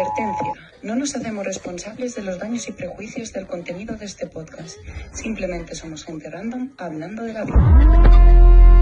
[0.00, 0.52] Advertencia.
[0.82, 4.78] No nos hacemos responsables de los daños y prejuicios del contenido de este podcast.
[5.12, 8.80] Simplemente somos gente random hablando de la vida.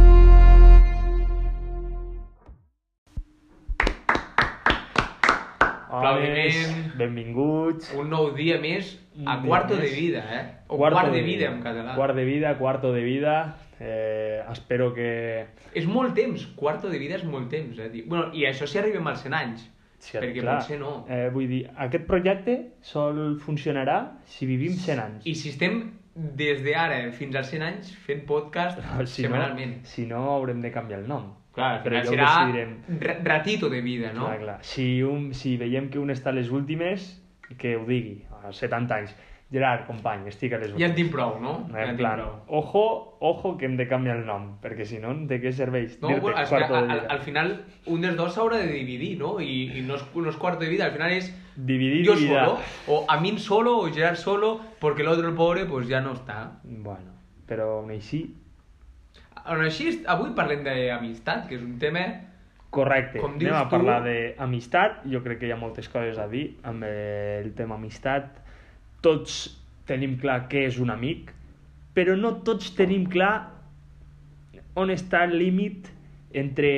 [5.90, 6.94] Aplaudiment.
[6.94, 7.90] benvinguts.
[7.98, 8.92] Un nou dia més
[9.26, 9.88] a Cuarto de.
[9.90, 10.44] Vida, eh?
[10.68, 11.96] O Quart, de Vida, en català.
[11.96, 13.56] Quart de vida, quarto de vida.
[13.80, 15.48] Eh, espero que...
[15.74, 17.90] És molt temps, Quarto de Vida és molt temps, eh?
[18.06, 19.66] Bueno, I això si arribem als 100 anys,
[19.98, 21.04] Sí, perquè clar, potser no.
[21.10, 25.26] Eh, vull dir, aquest projecte sol funcionarà si vivim 100 anys.
[25.26, 25.80] I si estem
[26.14, 29.76] des d'ara fins als 100 anys fent podcast si setmanalment.
[29.80, 31.32] No, si no, haurem de canviar el nom.
[31.58, 33.00] Clar, al però final ja serà decidirem.
[33.02, 34.26] ra- ratito de vida, no?
[34.26, 34.58] Clar, clar.
[34.62, 37.08] Si, un, si veiem que un està a les últimes,
[37.58, 39.16] que ho digui, a 70 anys.
[39.50, 40.90] Gerard, company, estic a les Ja últimes.
[40.90, 41.52] en tinc prou, no?
[41.72, 42.32] Ja En plan, prou.
[42.48, 45.94] ojo, ojo que hem de canviar el nom, perquè si no, de què serveix?
[46.02, 49.40] No, bueno, és que al, al final un dels dos s'haurà de dividir, no?
[49.40, 52.44] I, i no, és, no és quarto de vida, al final és Dividir yo vida.
[52.44, 56.12] solo, o Amin solo, o Gerard solo, porque el otro, el pobre, pues ya no
[56.12, 56.60] està.
[56.62, 57.12] Bueno,
[57.48, 58.34] però aún així,
[59.48, 62.02] Aún així, avui parlem d'amistat, que és un tema...
[62.70, 63.18] correcte.
[63.18, 64.98] Com Anem a tu- parlar d'amistat.
[65.08, 68.26] Jo crec que hi ha moltes coses a dir amb el tema amistat.
[69.02, 69.34] Tots
[69.88, 71.30] tenim clar què és un amic,
[71.94, 73.50] però no tots tenim clar
[74.78, 75.88] on està el límit
[76.34, 76.72] entre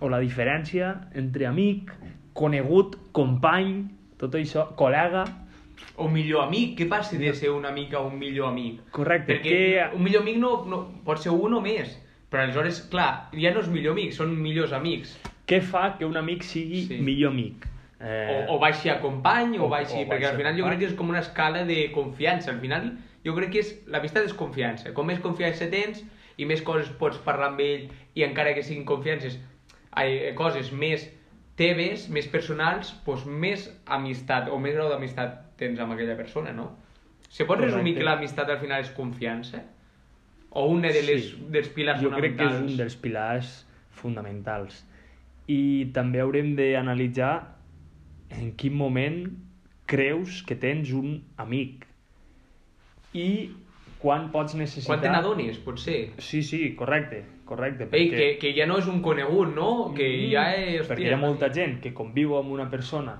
[0.00, 1.92] o la diferència entre amic,
[2.36, 3.84] conegut, company,
[4.20, 5.26] tot això, col·lega,
[5.96, 8.82] O millor amic, què passa de ser un amic a un millor amic?
[8.92, 11.94] Correcte, Perquè que- un millor amic no, no, pot ser un o més,
[12.30, 15.14] però aleshores, clar, ja no és millor amic, són millors amics.
[15.48, 16.98] què fa que un amic sigui Sí.
[17.00, 17.66] millor amic.
[18.00, 20.02] Eh, O, o baixi a company, o, o- baixi...
[20.04, 22.50] o perquè al final jo crec que és com una escala de confiança.
[22.50, 23.74] Al final jo crec que és...
[23.86, 24.94] L'amistat és confiança.
[24.96, 26.00] Com més confiança tens
[26.40, 29.36] i més coses pots parlar amb ell i encara que siguin confiances,
[29.92, 31.04] ai, coses més
[31.60, 36.70] teves, més personals, doncs més amistat o més grau d'amistat tens amb aquella persona, no?
[37.28, 37.98] Se pot resumir Correcte.
[38.00, 39.60] que l'amistat al final és confiança?
[40.50, 41.44] O una de les, Sí.
[41.52, 42.72] dels pilars jo crec que és fonamentals?
[42.72, 43.52] un dels pilars
[43.90, 44.80] fonamentals.
[45.46, 47.59] I també haurem d'analitzar
[48.30, 49.24] en quin moment
[49.90, 51.86] creus que tens un amic
[53.18, 53.50] i
[54.00, 54.94] quan pots necessitar...
[54.94, 55.98] Quan te n'adonis, potser?
[56.22, 57.88] Sí, sí, correcte, correcte.
[57.92, 59.90] Ei, que, que ja no és un conegut, no?
[59.96, 60.86] Que Mm, ja és...
[60.88, 63.18] Perquè hi ha molta gent que conviu amb una persona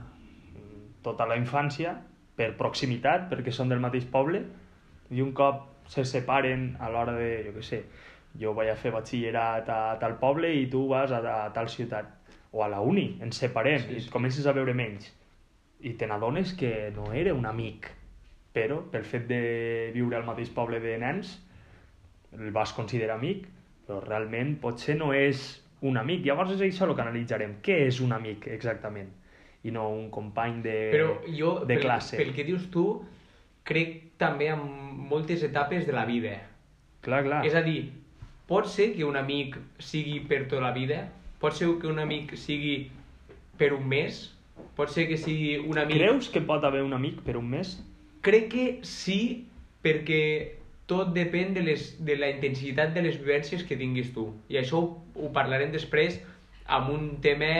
[1.05, 1.97] tota la infància
[2.37, 4.45] per proximitat, perquè són del mateix poble,
[5.11, 7.81] i un cop se separen a l'hora de, jo què sé,
[8.41, 12.20] jo vaig a fer batxillerat a tal poble i tu vas a, a tal ciutat.
[12.53, 14.11] O a la uni, ens separem Sí, i sí.
[14.11, 15.13] comences a veure menys.
[15.81, 17.87] I te n'adones que no era un amic,
[18.53, 21.37] però pel fet de viure al mateix poble de nens,
[22.37, 23.47] el vas considerar amic,
[23.87, 26.25] però realment potser no és un amic.
[26.27, 27.55] Llavors és això el que analitzarem.
[27.63, 29.09] Què és un amic exactament?
[29.63, 32.17] I no un company de, Però jo, de pel, classe.
[32.17, 32.85] pel que dius tu,
[33.65, 34.61] crec també en
[35.11, 36.35] moltes etapes de la vida.
[37.05, 37.41] Clar, clar.
[37.47, 37.93] És a dir,
[38.49, 41.07] pot ser que un amic sigui per tota la vida,
[41.41, 42.91] pot ser que un amic sigui
[43.61, 44.19] per un mes,
[44.77, 45.97] pot ser que sigui un amic...
[45.99, 47.79] Creus que pot haver un amic per un mes?
[48.25, 49.47] Crec que sí,
[49.85, 50.23] perquè
[50.91, 54.27] tot depèn de, les, de la intensitat de les vivències que tinguis tu.
[54.53, 56.19] I això ho, ho parlarem després
[56.67, 57.53] amb un tema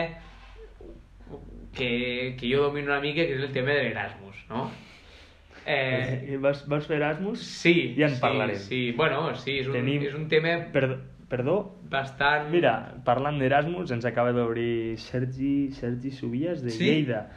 [1.73, 4.69] que, que jo domino una mica, que és el tema de l'Erasmus, no?
[5.65, 7.39] Eh, Eh, vas, vas fer Erasmus?
[7.45, 8.57] sí, Ja en sí, parlarem.
[8.57, 10.97] Sí, bueno, sí, és un, Tenim- és un tema Perdó,
[11.31, 11.55] perdó?
[11.89, 12.51] bastant...
[12.51, 12.75] Mira,
[13.07, 16.83] parlant d'Erasmus, ens acaba d'obrir Sergi, Sergi Subies de Sí?
[16.85, 17.29] Lleida.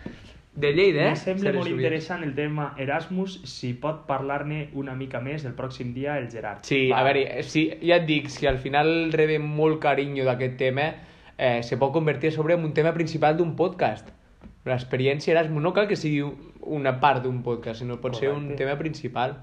[0.55, 1.09] De Lleida, eh?
[1.15, 1.81] Em sembla Sergi molt Subies.
[1.82, 6.60] interessant el tema Erasmus, si pot parlar-ne una mica més el pròxim dia el Gerard.
[6.62, 7.00] Sí, Va.
[7.00, 10.91] a veure, si, ja et dic, si al final rebem molt carinyo d'aquest tema,
[11.37, 14.12] eh, se pot convertir sobre en un tema principal d'un podcast.
[14.65, 16.22] L'experiència Erasmus no cal que sigui
[16.62, 18.62] una part d'un podcast, sinó pot ser un Correcte.
[18.62, 19.34] tema principal.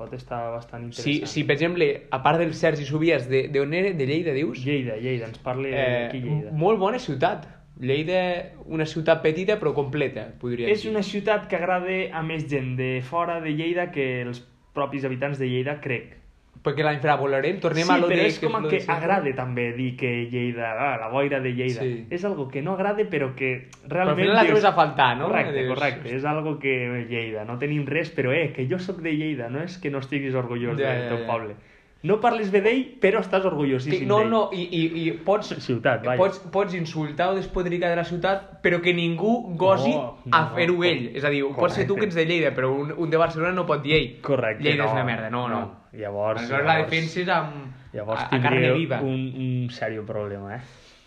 [0.00, 1.28] Pot estar bastant Si, interessant.
[1.28, 3.90] si, per exemple, a part del Sergi Subies, de, de on era?
[3.92, 4.62] De Lleida, dius?
[4.64, 5.74] Lleida, Lleida, ens parli Eh,
[6.08, 6.52] d'aquí Lleida.
[6.56, 7.44] molt bona ciutat.
[7.80, 12.74] Lleida, una ciutat petita però completa, podria És una ciutat que agrada a més gent
[12.76, 14.40] de fora de Lleida que els
[14.76, 16.16] propis habitants de Lleida, crec.
[16.60, 18.26] Perquè la infravalorem, tornem sí, a lo però de...
[18.28, 18.94] és com que sempre.
[18.98, 21.80] agrada també dir que Lleida, ah, la boira de Lleida.
[21.80, 22.04] Sí.
[22.12, 24.26] És algo que no agrada però que Però al realment...
[24.28, 25.28] final la trobes a faltar, no?
[25.30, 26.14] Correcte, Dius, correcte.
[26.16, 26.74] És algo que
[27.08, 29.98] Lleida, no tenim res, però eh, que jo sóc de Lleida, no és que no
[30.04, 31.26] estiguis orgullós Ja, del ja, teu ja.
[31.32, 31.56] poble.
[32.02, 34.30] No parles bé d'ell, però estàs orgullosíssim No, d'ell.
[34.30, 36.16] no, i, i, i pots, Ciutat, vaja.
[36.20, 40.54] pots, pots insultar o despodricar de la ciutat, però que ningú gosi No, a no,
[40.56, 40.84] fer-ho no.
[40.84, 41.10] ell.
[41.16, 42.00] És a dir, pot ser tu Correcte.
[42.00, 44.08] que ets de Lleida, però un, un de Barcelona no pot dir ell.
[44.20, 45.60] Correcte, Lleida no, és una merda, no, no.
[45.60, 45.79] no.
[45.92, 49.00] Llavors, Aleshores la defensa és amb llavors a, a carne viva.
[49.02, 50.60] un, un seriós problema, eh?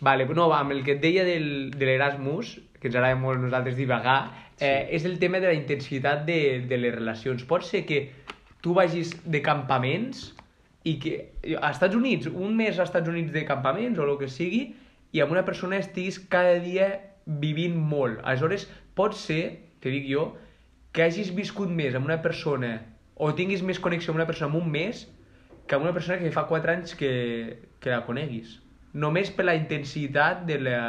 [0.04, 3.78] Vale, no, amb el que et deia del, de l'Erasmus, que ens agrada molt nosaltres
[3.80, 4.18] divagar,
[4.60, 7.46] eh, és el tema de la intensitat de, de les relacions.
[7.48, 8.10] Pot ser que
[8.64, 10.34] tu vagis de campaments
[10.84, 11.14] i que
[11.56, 14.66] a Estats Units, un mes als Estats Units de campaments o el que sigui,
[15.16, 16.90] i amb una persona estiguis cada dia
[17.24, 18.20] vivint molt.
[18.28, 18.68] Aleshores,
[19.00, 19.44] pot ser,
[19.80, 20.34] te dic jo,
[20.92, 22.76] que hagis viscut més amb una persona
[23.16, 25.06] o tinguis més connexió amb una persona en un mes
[25.68, 27.12] que amb una persona que fa 4 anys que,
[27.80, 28.58] que la coneguis.
[28.94, 30.80] Només per la intensitat de, la,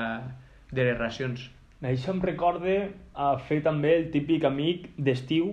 [0.70, 1.50] de les relacions.
[1.84, 2.74] Això em recorda
[3.14, 5.52] a fer també el típic amic d'estiu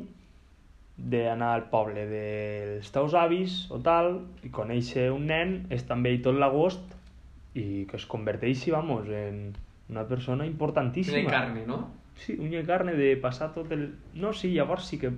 [1.12, 4.14] d'anar al poble dels teus avis o tal,
[4.46, 6.96] i conèixer un nen, estar amb ell tot l'agost
[7.58, 9.52] i que es converteixi, vamos, en
[9.90, 11.26] una persona importantíssima.
[11.26, 11.82] De carne, no?
[12.22, 13.90] Sí, unya i carne de passar tot el...
[14.14, 15.12] No, sí, llavors sí que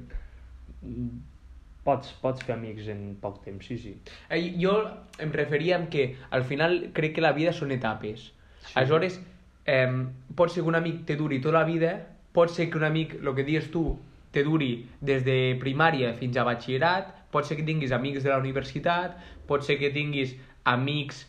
[1.83, 3.93] pots, pots fer amics en poc temps, sí, sí.
[4.29, 4.77] Eh, Jo
[5.23, 8.31] em referia amb que al final crec que la vida són etapes.
[8.63, 8.73] Sí.
[8.79, 9.19] Aleshores,
[9.65, 9.91] eh,
[10.35, 11.93] pot ser que un amic te duri tota la vida,
[12.33, 13.99] pot ser que un amic, el que dius tu,
[14.33, 18.39] te duri des de primària fins a batxillerat, pot ser que tinguis amics de la
[18.41, 20.35] universitat, pot ser que tinguis
[20.69, 21.27] amics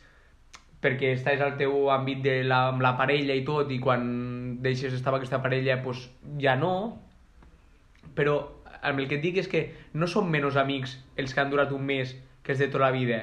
[0.85, 4.93] perquè estàs al teu àmbit de la, amb la parella i tot, i quan deixes
[4.93, 6.03] d'estar amb aquesta parella, pues,
[6.41, 6.75] ja no,
[8.17, 8.37] però
[8.85, 9.65] amb el que et dic és que
[9.95, 12.15] no són menys amics els que han durat un mes
[12.45, 13.23] que els de tota la vida.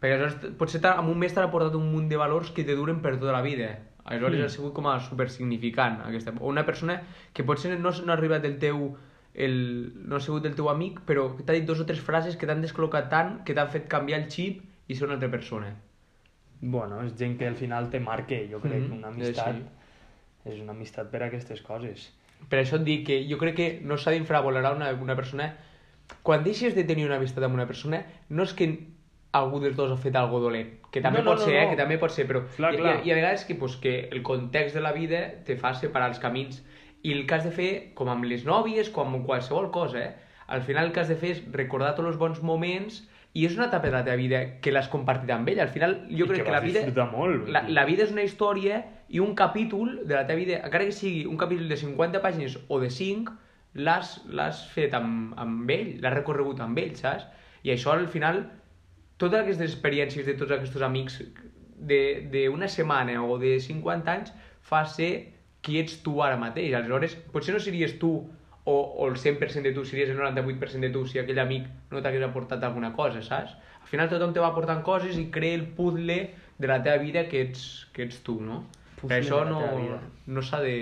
[0.00, 3.00] Perquè aleshores potser en un mes t'han aportat un munt de valors que te duren
[3.04, 3.78] per tota la vida.
[4.04, 4.44] Aleshores Mm.
[4.44, 6.00] ha sigut com a supersignificant.
[6.06, 6.32] Aquesta.
[6.40, 7.02] O una persona
[7.32, 8.96] que potser no, no ha arribat del teu
[9.34, 12.46] el, no ha sigut el teu amic, però t'ha dit dos o tres frases que
[12.48, 15.76] t'han descol·locat tant que t'han fet canviar el xip i ser una altra persona.
[16.60, 20.50] Bueno, és gent que al final te marque, jo crec, Mhm, una eh, amistat sí.
[20.50, 22.10] és una amistat per a aquestes coses.
[22.48, 25.52] Per això et dic que jo crec que no s'ha d'infravalorar una, una persona...
[26.26, 28.00] Quan deixes de tenir una amistat amb una persona,
[28.34, 28.66] no és que
[29.32, 31.60] algú dels dos ha fet algo dolent, que també No, no, pot no, ser, no.
[31.60, 31.68] eh?
[31.70, 32.96] que també pot ser, però Clar, clar.
[32.98, 36.08] Hi, hi ha vegades que, pues, que el context de la vida te fa separar
[36.10, 36.58] els camins
[37.06, 40.10] i el que has de fer, com amb les nòvies, com amb qualsevol cosa, eh?
[40.50, 43.04] al final el que has de fer és recordar tots els bons moments
[43.34, 45.60] i és una etapa de la teva vida que l'has compartit amb ell.
[45.62, 46.80] Al final, jo I crec que que, la vida...
[47.12, 50.84] molt, La, la vida és una història i un capítol de la teva vida, encara
[50.88, 53.36] que sigui un capítol de 50 pàgines o de 5,
[53.74, 57.28] l'has fet amb, amb ell, l'has recorregut amb ell, saps?
[57.62, 58.42] I això al final,
[59.20, 61.20] totes aquestes experiències de tots aquests amics
[61.76, 65.12] de- d'una setmana o de 50 anys fa ser
[65.62, 66.74] qui ets tu ara mateix.
[66.74, 68.14] Aleshores, potser no series tu
[68.64, 72.02] o, o el 100% de tu, series el 98% de tu si aquell amic no
[72.02, 73.56] t'hagués aportat alguna cosa, saps?
[73.80, 76.20] Al final tothom te va aportant coses i crea el puzzle
[76.58, 78.64] de la teva vida que ets, que ets tu, no?
[79.00, 79.62] Puzzle per això no,
[80.26, 80.76] no s'ha de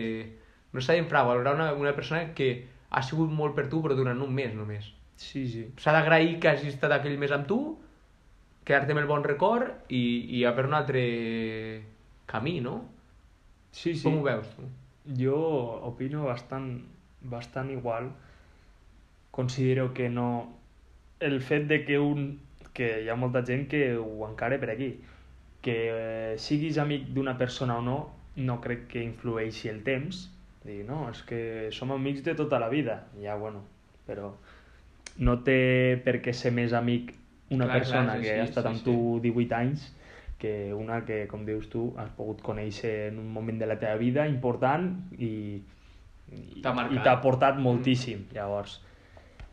[0.73, 2.51] no s'ha d'infravalorar una, una persona que
[2.91, 4.91] ha sigut molt per tu però durant un mes només.
[5.19, 5.65] Sí, sí.
[5.81, 7.59] S'ha d'agrair que hagis estat aquell mes amb tu,
[8.69, 10.03] quedar-te amb el bon record i,
[10.39, 11.03] i a per un altre
[12.29, 12.83] camí, no?
[13.73, 14.05] Sí, sí.
[14.05, 14.69] Com ho veus tu?
[15.19, 15.39] Jo
[15.89, 16.69] opino bastant,
[17.21, 18.13] bastant igual.
[19.31, 20.57] Considero que no...
[21.21, 22.41] El fet de que un...
[22.79, 24.93] que hi ha molta gent que ho encara per aquí.
[25.63, 27.99] Que eh, siguis amic d'una persona o no,
[28.37, 30.29] no crec que influeixi el temps.
[30.63, 31.41] Dir, no, és que
[31.75, 33.01] som amics de tota la vida.
[33.23, 33.65] Ja, bueno,
[34.07, 34.33] però
[35.19, 37.15] no té per què ser més amic
[37.51, 38.85] una Clar, clar, persona sí, que sí, ha estat sí, amb sí.
[38.87, 39.89] tu 18 anys
[40.39, 43.99] que una que, com dius tu, has pogut conèixer en un moment de la teva
[43.99, 45.59] vida important i,
[46.33, 48.81] i, T'ha aportat moltíssim, llavors.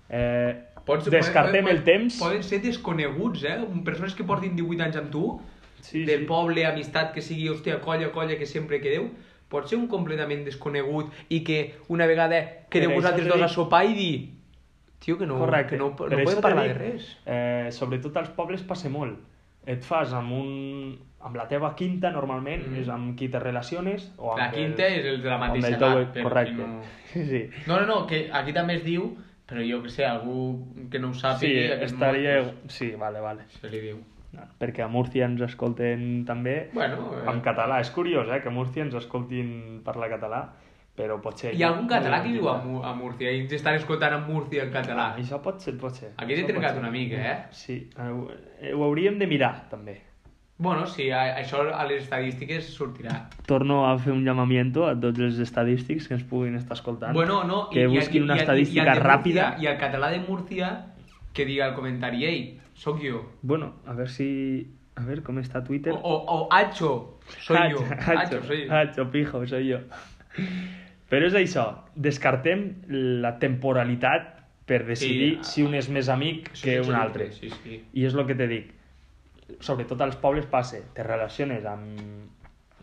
[0.10, 0.56] Eh,
[0.86, 2.18] Pots, descartem poden- el temps.
[2.20, 3.58] Poden ser desconeguts, eh?
[3.84, 5.42] Persones que portin 18 anys amb tu,
[5.82, 6.26] Sí, del sí.
[6.26, 9.10] poble, amistat, que sigui, hòstia, colla, colla, que sempre quedeu,
[9.50, 12.40] pot ser un completament desconegut i que una vegada
[12.70, 14.30] quedeu Per vosaltres dos a dit- sopar i dir
[15.00, 15.76] tio, que no, Correcte.
[15.76, 17.18] que no, no podem parlar dit, de res.
[17.26, 19.20] Eh, sobretot als pobles passa molt.
[19.66, 22.76] Et fas amb un amb la teva quinta, normalment, Mhm.
[22.84, 24.12] és amb qui te relaciones.
[24.18, 26.54] O amb La quinta és el de la mateixa el teu- edat, per Correcte.
[26.54, 26.82] no-
[27.14, 27.50] Sí, sí.
[27.66, 29.18] No, no, no, que aquí també es diu,
[29.48, 31.76] però jo que sé, algú que no ho Sí, sàpiga...
[31.78, 32.44] aquest estaria...
[32.44, 33.42] mot, Sí, vale, vale.
[33.60, 33.98] Se li diu.
[34.60, 37.80] Perquè a Múrcia ens escolten també Bueno, eh, en català.
[37.80, 40.50] És curiós, eh, que a Múrcia ens escoltin parlar català,
[40.96, 41.54] però potser...
[41.56, 44.24] Hi ha algun català que viu a, Mu- a Múrcia i ens estan escoltant en
[44.30, 45.10] Múrcia en català.
[45.14, 46.14] Ah, això pot ser, pot ser.
[46.18, 47.38] Aquí t'he trencat una mica, eh?
[47.52, 48.30] Sí, eh, ho,
[48.62, 49.98] eh, ho hauríem de mirar, també.
[50.58, 53.26] Bueno, sí, a- això a les estadístiques sortirà.
[53.46, 57.12] Torno a fer un llamamiento a tots els estadístics que ens puguin estar escoltant.
[57.14, 59.50] Bueno, no, que busquin una estadística i Múrcia- ràpida.
[59.60, 60.72] I el català de Múrcia
[61.34, 63.26] que diga el comentari, ei, sóc jo.
[63.42, 64.72] Bueno, a ver si...
[64.96, 65.92] A ver cómo está Twitter.
[65.92, 67.80] O, o, o Hacho, soy yo.
[67.84, 68.74] Hacho, Hacho, soy yo.
[68.74, 69.80] Hacho, pijo, soy yo.
[71.10, 72.66] Però és això, descartem
[73.24, 74.32] la temporalitat
[74.66, 77.30] per decidir Sí, si un és més amic Això que un altre.
[77.36, 77.82] Sí, sí.
[77.94, 78.72] I és el que te dic.
[79.62, 80.82] Sobretot als pobles passa.
[80.98, 82.02] Te relaciones amb,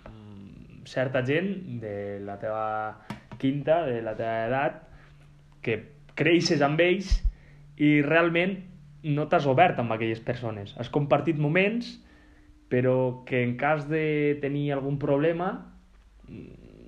[0.06, 2.68] amb certa gent de la teva
[3.42, 4.78] quinta, de la teva edat,
[5.62, 5.80] que
[6.18, 7.16] creixes amb ells
[7.82, 8.60] i realment
[9.02, 10.76] no t'has obert amb aquelles persones.
[10.78, 11.96] Has compartit moments,
[12.70, 15.56] però que en cas de tenir algun problema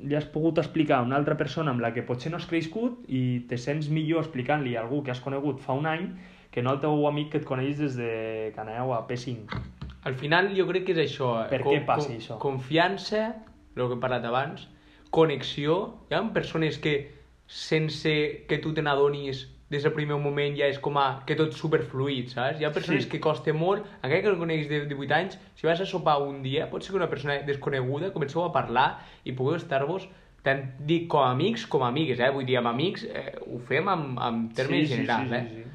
[0.03, 3.05] li has pogut explicar a una altra persona amb la que potser no has crescut
[3.09, 6.09] i te sents millor explicant-li a algú que has conegut fa un any
[6.51, 9.59] que no al teu amic que et coneix des de que aneu a P5.
[10.05, 11.45] Al final jo crec que és això.
[11.45, 12.39] eh, Per què passa això?
[12.39, 13.35] Confiança,
[13.77, 14.69] el que he parlat abans,
[15.11, 15.95] connexió.
[16.11, 17.15] Hi ha persones que
[17.47, 21.53] sense que tu te n'adonis des del primer moment ja és com a que tot
[21.59, 22.61] superfluït, saps?
[22.61, 23.11] Hi ha persones Sí.
[23.11, 26.43] que costa molt, encara que el coneguis de 18 anys, si vas a sopar un
[26.43, 30.07] dia, pot ser que una persona desconeguda comenceu a parlar i pugueu estar-vos
[30.45, 32.29] tant dic com amics com amigues, eh?
[32.31, 35.47] Vull dir, amb amics eh, ho fem amb, amb termes generals, sí, eh?
[35.49, 35.71] sí, sí.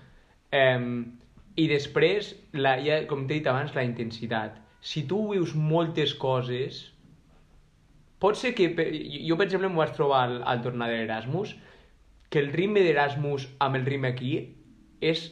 [0.51, 1.05] Eh,
[1.59, 4.59] I després, la, ja, com t'he dit abans, la intensitat.
[4.79, 6.83] Si tu vius moltes coses,
[8.21, 8.69] pot ser que...
[9.25, 11.55] Jo, per exemple, m'ho vaig trobar al, al tornar de l'Erasmus,
[12.29, 14.33] que el ritme d'Erasmus amb el ritme aquí
[15.01, 15.29] és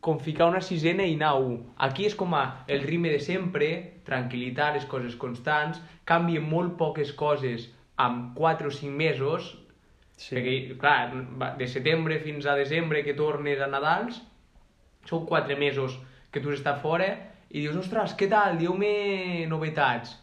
[0.00, 1.72] com ficar una sisena i un.
[1.76, 7.12] Aquí és com a el ritme de sempre, tranquil·litat, les coses constants, canvien molt poques
[7.12, 9.58] coses amb 4 o 5 mesos,
[10.18, 10.34] Sí.
[10.34, 14.22] perquè, clar, de setembre fins a desembre que tornes a Nadals,
[15.06, 15.94] són quatre mesos
[16.32, 17.06] que tu estat fora
[17.50, 18.58] i dius, ostres, què tal?
[18.58, 20.16] Dieu-me novetats.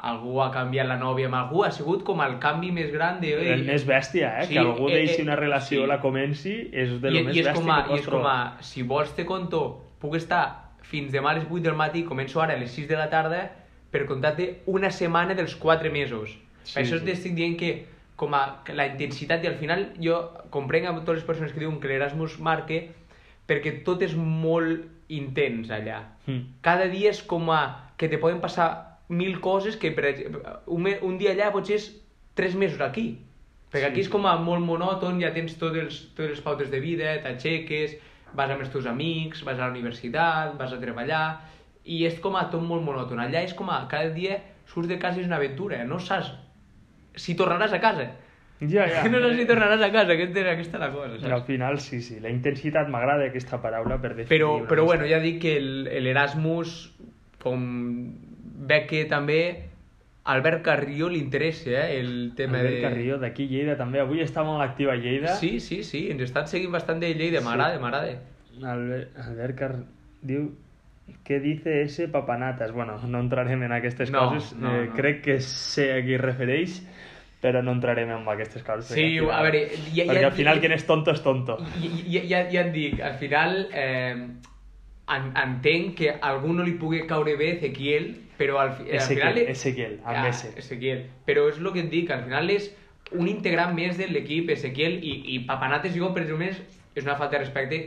[0.00, 3.34] Algú ha canviat la nòvia amb algú, ha sigut com el canvi més gran de...
[3.36, 4.46] "Ei, El més bèstia, eh?
[4.46, 5.88] Sí, que algú eh, deixi eh, una relació sí.
[5.90, 8.00] la comenci és de lo I, més i és bèstia com a, que i pots
[8.00, 9.62] és com a, si vols te conto,
[10.00, 10.44] puc estar
[10.90, 13.42] fins demà a les 8 del matí, començo ara a les 6 de la tarda,
[13.90, 16.32] per contar-te una setmana dels 4 mesos.
[16.62, 17.04] Sí, per això sí.
[17.04, 17.72] t'estic dient que
[18.20, 20.16] com a la intensitat i al final jo
[20.52, 22.82] comprenc amb totes les persones que diuen que l'Erasmus marque
[23.48, 26.02] perquè tot és molt intens allà.
[26.26, 26.60] Mm.
[26.62, 30.14] Cada dia és com a que te poden passar mil coses que per
[30.70, 31.88] un, un dia allà potser és
[32.38, 33.08] tres mesos aquí.
[33.70, 36.70] Perquè Sí, aquí és com a molt monòton, ja tens tots els, totes les pautes
[36.72, 37.96] de vida, t'aixeques,
[38.34, 41.24] vas amb els teus amics, vas a la universitat, vas a treballar,
[41.84, 43.18] i és com a tot molt monòton.
[43.22, 44.40] Allà és com a cada dia
[44.70, 46.32] surts de casa i és una aventura, no saps
[47.18, 48.08] si tornaràs a casa.
[48.60, 49.04] Ja, ja.
[49.10, 51.46] No saps si tornaràs a casa, aquesta, aquesta és la cosa, I al saps?
[51.46, 52.18] final, sí, sí.
[52.22, 56.90] La intensitat m'agrada aquesta paraula per definir Però, però bueno, ja dic que el- l'Erasmus,
[57.42, 57.62] com
[58.60, 59.40] veig que també
[60.30, 62.80] Albert Carrió li interessa eh, el tema Albert de...
[62.84, 64.00] Carrió, d'aquí Lleida també.
[64.02, 65.34] Avui està molt activa Lleida.
[65.40, 67.44] Sí, sí, sí, ens estan seguint bastant de Lleida, Sí.
[67.46, 68.18] m'agrada, m'agrada.
[68.62, 69.72] Albert, Albert Car...
[70.22, 70.50] diu
[71.26, 72.70] què dice ese papanatas?
[72.70, 74.52] Bueno, no entrarem en aquestes No, coses.
[74.60, 74.94] no, eh, no.
[74.94, 76.82] Crec que sé a qui refereix,
[77.42, 78.92] però no entrarem en aquestes coses.
[78.92, 79.62] Sí, perquè al a veure,
[79.96, 81.56] ja- perquè ja- al final ja- quien és tonto és tonto.
[81.82, 84.14] I, ja, ja et dic, al final eh,
[85.16, 88.10] en, entenc que a algú no li pugui caure bé Ezequiel,
[88.40, 89.50] però al, fi, al Ezequiel, final...
[89.52, 90.48] Ezequiel, amb Ah, S.
[90.56, 91.02] Ezequiel.
[91.28, 92.70] Però és el que et dic, al final és
[93.12, 96.48] un integrant més de l'equip, Ezequiel, i, i Papanates jo, per exemple,
[96.96, 97.80] és una falta de respecte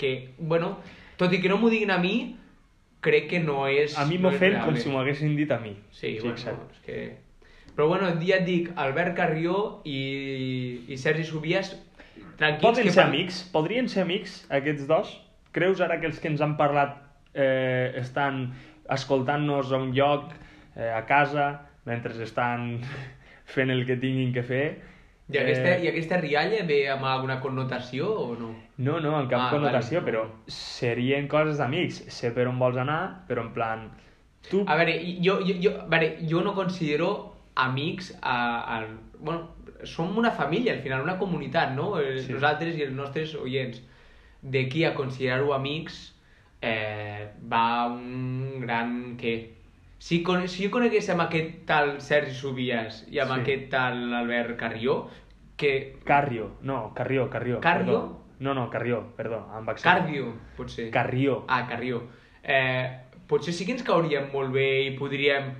[0.00, 0.74] que, bueno,
[1.20, 2.14] tot i que no m'ho diguin a mi,
[3.04, 3.94] crec que no és...
[4.00, 4.80] A mi no m'ofèn real, com eh?
[4.82, 5.76] si m'ho haguessin dit a mi.
[5.94, 6.64] Sí, bueno, Fixa't.
[6.74, 6.98] és que...
[7.76, 10.00] Però bueno, ja et dic, Albert Carrió i,
[10.90, 11.70] i Sergi Subias,
[12.40, 12.64] tranquils...
[12.64, 13.38] Poden que ser fan- amics?
[13.54, 15.14] Podrien ser amics, aquests dos?
[15.54, 16.98] Creus ara que els que ens han parlat
[17.34, 18.50] eh, estan
[18.90, 20.32] escoltant-nos a un lloc,
[20.76, 22.80] eh, a casa, mentre estan
[23.54, 24.64] fent el que tinguin que fer?
[25.30, 28.48] I aquesta, Eh, I aquesta rialla ve amb alguna connotació o no?
[28.78, 30.10] No, no, en cap Ah, connotació, vale.
[30.10, 32.00] però serien coses d'amics.
[32.10, 33.90] Sé per on vols anar, però en plan...
[34.50, 34.64] Tu...
[34.66, 37.10] A veure, jo, jo, jo, a veure, jo no considero
[37.54, 38.36] amics a,
[38.78, 38.86] a,
[39.20, 39.50] bueno,
[39.84, 41.92] som una família al final, una comunitat, no?
[42.18, 42.32] Sí.
[42.32, 43.82] Nosaltres i els nostres oients.
[44.42, 46.08] D'aquí a considerar-ho amics
[46.62, 49.34] eh, va un gran què?
[49.98, 53.40] Si, con, si jo conegués amb aquest tal Sergi Subias i amb Sí.
[53.40, 55.08] aquest tal Albert Carrió,
[55.56, 55.98] que...
[56.04, 57.60] Carrio, no, Carrió, Carrió.
[57.60, 57.84] Carrio?
[57.84, 58.20] perdó.
[58.40, 59.98] No, no, Carrió, perdó, amb accent.
[59.98, 60.90] Cardio, potser.
[60.90, 61.44] Carrió.
[61.48, 62.02] Ah, Carrió.
[62.42, 62.88] Eh,
[63.28, 65.50] potser sí que ens cauríem molt bé i podríem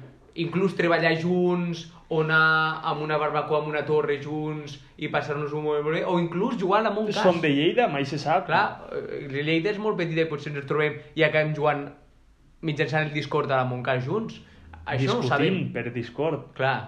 [0.41, 5.63] inclús treballar junts o anar amb una barbacoa amb una torre junts i passar-nos un
[5.63, 7.23] moment bé, o inclús jugar a un cas.
[7.23, 8.49] Som de Lleida, mai se sap.
[8.49, 11.87] Clar, eh, Lleida és molt petita i potser ens trobem i acabem jugant
[12.67, 14.41] mitjançant el Discord a la Montcas junts.
[14.91, 15.63] Això no ho sabem.
[15.73, 16.51] Per Discord.
[16.59, 16.79] Clar.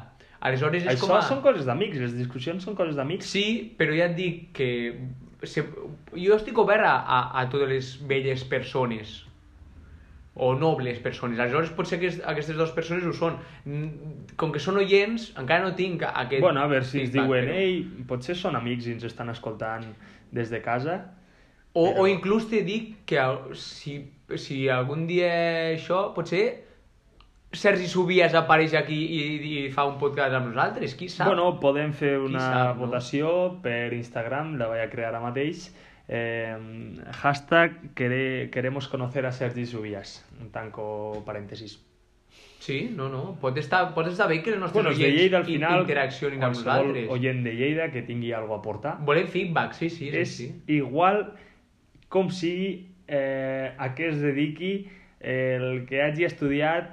[0.43, 1.23] Aleshores és Això com a...
[1.23, 3.31] són coses d'amics, les discussions són coses d'amics.
[3.31, 3.47] Sí,
[3.79, 4.71] però ja et dic que
[5.47, 5.62] se,
[6.19, 9.21] jo estic obert a, a, a totes les velles persones
[10.34, 11.38] o nobles persones.
[11.38, 13.36] Aleshores potser que aquestes dues persones ho són.
[13.66, 16.40] Mm, Com que són oients, encara no tinc aquest...
[16.40, 19.84] Bueno, a veure si ens diuen, però- ei, potser són amics i ens estan escoltant
[20.32, 21.00] des de casa.
[21.74, 23.20] O, Però- o inclús te dic que
[23.54, 23.98] si,
[24.40, 25.32] si algun dia
[25.74, 26.44] això, potser
[27.52, 29.22] Sergi Subias apareix aquí i,
[29.66, 31.26] i fa un podcast amb nosaltres, qui sap?
[31.28, 32.86] Bueno, podem fer una sap, no?
[32.86, 35.66] votació per Instagram, la vaig a crear ara mateix.
[36.14, 36.54] Eh,
[37.23, 40.21] hashtag quere, queremos conocer a Sergi Subias.
[40.52, 41.78] Tanco parèntesis.
[42.61, 45.38] Sí, no, no, pot estar, pot estar bé que els nostres Bueno, de oients Lleida
[45.38, 47.09] al in- final, interaccionin amb nosaltres.
[47.11, 48.92] oient de Lleida que tingui alguna a aportar.
[49.09, 50.16] Volem feedback, sí, sí, sí.
[50.16, 50.50] és sí.
[50.69, 51.33] igual
[52.12, 54.88] com sigui eh, a què es dediqui,
[55.19, 56.92] eh, el que hagi estudiat,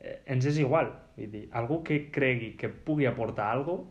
[0.00, 0.90] eh, ens és igual.
[1.18, 3.84] Vull dir, algú que cregui que pugui aportar alguna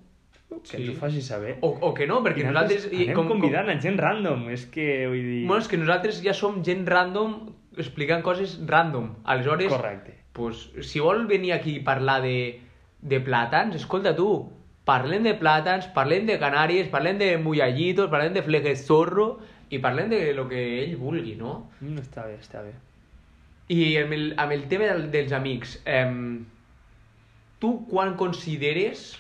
[0.62, 0.84] que Sí.
[0.84, 1.58] ens ho faci saber.
[1.62, 2.88] O, o que no, perquè I nosaltres...
[2.92, 5.42] i anem convidant a gent random, és que, vull dir...
[5.48, 9.16] Bueno, és que nosaltres ja som gent random explicant coses random.
[9.24, 10.14] Aleshores, Correcte.
[10.34, 12.60] pues, si vol venir aquí a parlar de,
[13.02, 14.30] de plàtans, escolta tu,
[14.86, 19.40] parlem de plàtans, parlem de Canàries, parlem de mullallitos, parlem de flejes zorro
[19.74, 21.70] i parlem de lo que ell vulgui, no?
[21.82, 22.74] Mm, està bé, està bé.
[23.74, 26.06] I amb el, amb el tema del, dels amics, eh,
[27.64, 29.16] tu quan consideres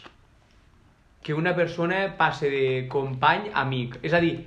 [1.23, 3.97] que una persona passe de company a amic?
[4.03, 4.45] És a dir,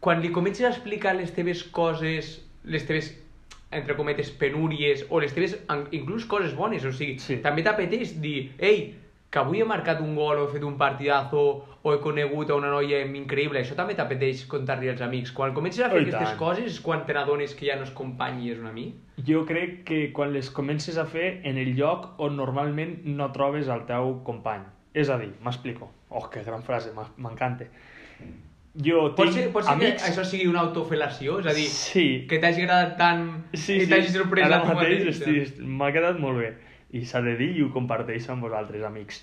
[0.00, 3.12] quan li comences a explicar les teves coses, les teves,
[3.72, 5.56] entre cometes, penúries, o les teves,
[5.92, 7.36] inclús coses bones, o sigui, Sí.
[7.42, 8.94] també t'apeteix dir, ei,
[9.32, 12.54] que avui he marcat un gol o he fet un partidazo o he conegut a
[12.54, 15.32] una noia increïble, això també t'apeteix contar-li als amics.
[15.32, 16.38] Quan comences a fer Oh, aquestes tant.
[16.38, 18.94] coses és quan te n'adones que ja no és company i és un amic?
[19.26, 23.68] Jo crec que quan les comences a fer en el lloc on normalment no trobes
[23.68, 24.62] el teu company.
[24.94, 25.90] És a dir, m'explico.
[26.10, 27.64] Oh, que gran frase, m'encanta.
[28.82, 30.02] Jo Pot tinc ser, pot ser amics...
[30.02, 31.38] que això sigui una autofel·lació?
[31.42, 33.88] És a dir, Sí, que t'hagi agradat tant sí, i sí.
[33.90, 36.52] t'hagi sorprès Ara mateix estic- m'ha quedat molt bé.
[36.92, 39.22] I s'ha de dir i ho comparteixo amb vosaltres, amics.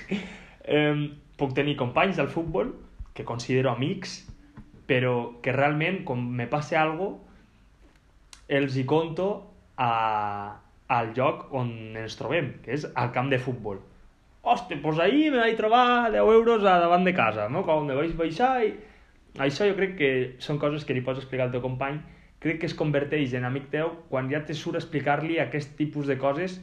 [0.64, 2.72] eh, puc tenir companys del futbol
[3.14, 4.20] que considero amics,
[4.86, 7.12] però que realment, quan me passe algo,
[8.48, 9.28] els hi conto
[9.78, 13.78] a, al lloc on ens trobem, que és al camp de futbol.
[14.42, 17.62] Hòstia, doncs ahir me vaig trobar 10 euros a davant de casa, no?
[17.66, 18.72] Quan me vaig baixar i...
[19.40, 20.10] Això jo crec que
[20.44, 22.00] són coses que li pots explicar al teu company,
[22.42, 26.18] crec que es converteix en amic teu quan ja te surt explicar-li aquest tipus de
[26.20, 26.58] coses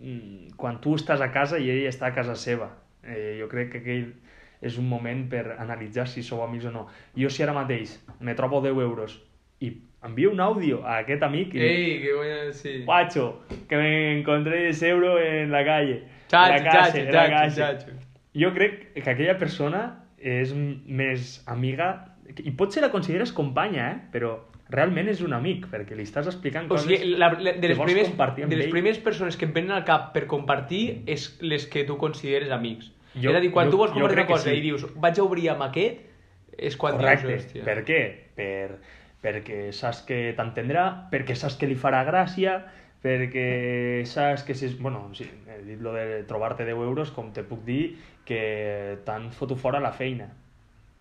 [0.00, 2.72] mm, quan tu estàs a casa i ell està a casa seva.
[3.04, 4.08] Eh, jo crec que aquell
[4.64, 6.88] és un moment per analitzar si sou amics o no.
[7.14, 9.20] Jo si ara mateix me trobo 10 euros
[9.60, 9.74] i
[10.08, 12.52] envio un àudio a aquest amic i Ei, que bona...
[12.54, 12.78] Sí.
[12.86, 16.02] Guacho, que me encontré ese euro en la calle.
[16.30, 17.50] La chacho, calle.
[17.54, 17.90] chacho.
[18.34, 22.14] Jo crec que aquella persona és més amiga
[22.44, 24.00] i potser la consideres companya, eh?
[24.12, 24.34] però
[24.68, 27.68] realment és un amic, perquè li estàs explicant O coses sigui, la, la, de, que
[27.68, 28.72] les vols primers, compartir amb de les ell.
[28.74, 32.90] primeres persones que em venen al cap per compartir és les que tu consideres amics.
[33.14, 34.56] Jo- és a dir, quan jo- tu vols compartir una que cosa sí.
[34.58, 36.00] i dius vaig a obrir amb aquest,
[36.58, 37.26] és quan Correcte.
[37.28, 37.64] dius, hòstia.
[37.64, 38.00] Per què?
[38.36, 38.78] Per,
[39.22, 42.58] perquè saps que t'entendrà, perquè saps que li farà gràcia,
[43.02, 44.68] perquè saps que si...
[44.80, 47.96] Bueno, sí, he dit lo de trobar-te 10 euros, com te puc dir
[48.28, 50.28] que t'han foto fora la feina.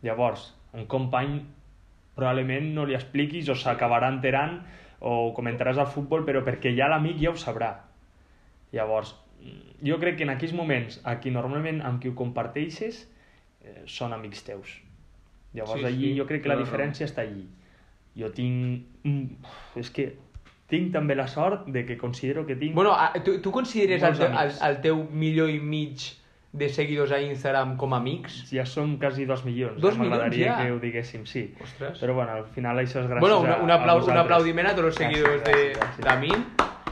[0.06, 1.40] Llavors, un company
[2.18, 4.60] probablement no li expliquis o s'acabarà enterant
[5.00, 7.72] o comentaràs al futbol, però perquè ja l'amic ja ho sabrà.
[8.74, 9.14] Llavors,
[9.86, 13.04] jo crec que en aquells moments, a qui normalment amb qui ho comparteixes,
[13.62, 14.80] eh, són amics teus.
[15.54, 16.68] Llavors Sí, allí sí, jo crec que la no, no.
[16.68, 17.46] diferència està allí.
[18.18, 18.88] Jo tinc...
[19.06, 20.10] mm, És que
[20.68, 22.76] tinc també la sort de que considero que tinc...
[22.76, 26.02] Bueno, a- tu, tu consideres el, teu, el, el teu milió i mig
[26.58, 28.50] de seguidors a Instagram com a amics?
[28.52, 29.80] ja som quasi dos milions.
[29.82, 30.58] Dos ja milions, M'agradaria ja?
[30.64, 31.54] que ho diguéssim, sí.
[31.64, 32.00] Ostres.
[32.02, 34.26] Però bueno, al final això és gràcies bueno, un, a, un, a aplau, un vosaltres.
[34.26, 36.04] aplaudiment a tots els seguidors gràcies, de, gràcies.
[36.08, 36.32] de mi.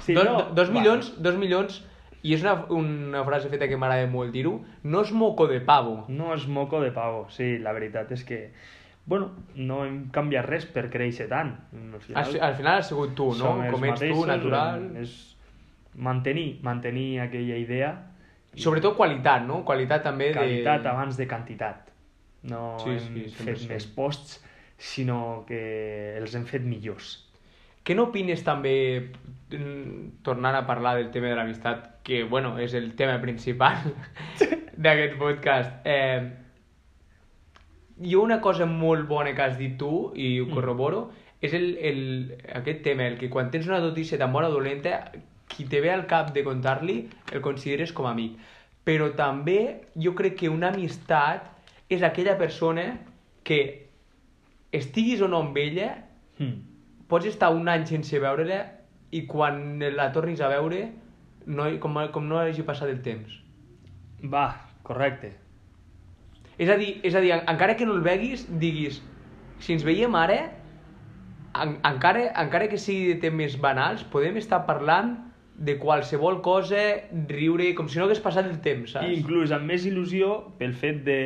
[0.05, 1.81] Sí, dos, no, dos, milions, dos milions,
[2.21, 6.03] i és una, una frase feta que m'agrada molt dir-ho, no és moco de pavo.
[6.09, 8.39] No és moco de pavo, sí, la veritat és que
[9.05, 11.53] bueno, no hem canviat res per créixer tant.
[11.73, 13.55] Al final, Al, al final has sigut tu, no?
[13.71, 14.85] Com ets tu, mateixos, natural.
[15.01, 15.15] És
[15.95, 17.91] mantenir, mantenir aquella idea.
[18.55, 19.63] I sobretot qualitat, no?
[19.67, 20.89] Qualitat també Qualitat de...
[20.89, 21.91] abans de quantitat.
[22.45, 23.69] No Sí, hem sí, fet 100%.
[23.73, 24.39] més posts,
[24.77, 27.21] sinó que els hem fet millors.
[27.85, 29.11] Què n'opines també,
[29.53, 33.77] mm, tornant a parlar del tema de l'amistat, que, bueno, és el tema principal
[34.77, 35.85] d'aquest podcast.
[35.85, 36.44] Eh,
[38.01, 40.53] ha una cosa molt bona que has dit tu, i ho Mm.
[40.53, 44.51] corroboro, és el, el, aquest tema, el que quan tens una notícia tan bona o
[44.51, 45.12] dolenta,
[45.47, 48.38] qui te ve al cap de contar-li el consideres com a amic.
[48.84, 51.51] Però també jo crec que una amistat
[51.89, 52.99] és aquella persona
[53.43, 53.88] que
[54.71, 56.01] estiguis o no amb ella,
[56.38, 56.63] Hmm.
[57.08, 58.65] pots estar un any sense veure-la
[59.12, 60.91] i quan la tornis a veure
[61.45, 63.31] no, com, com no hagi passat el temps.
[64.21, 64.49] Va,
[64.84, 65.31] correcte.
[66.57, 69.01] És a dir, és a dir, encara que no el veguis, diguis
[69.59, 70.39] si ens veiem ara,
[71.61, 75.15] en, encara, encara que sigui de temes banals, podem estar parlant
[75.55, 76.81] de qualsevol cosa,
[77.31, 79.07] riure, com si no hagués passat el temps, saps?
[79.07, 81.19] I inclús amb més il·lusió pel fet de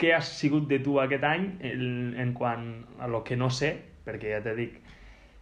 [0.00, 1.86] què has sigut de tu aquest any el,
[2.18, 2.66] en quant
[2.98, 4.80] a lo que no sé, perquè ja t'he dic,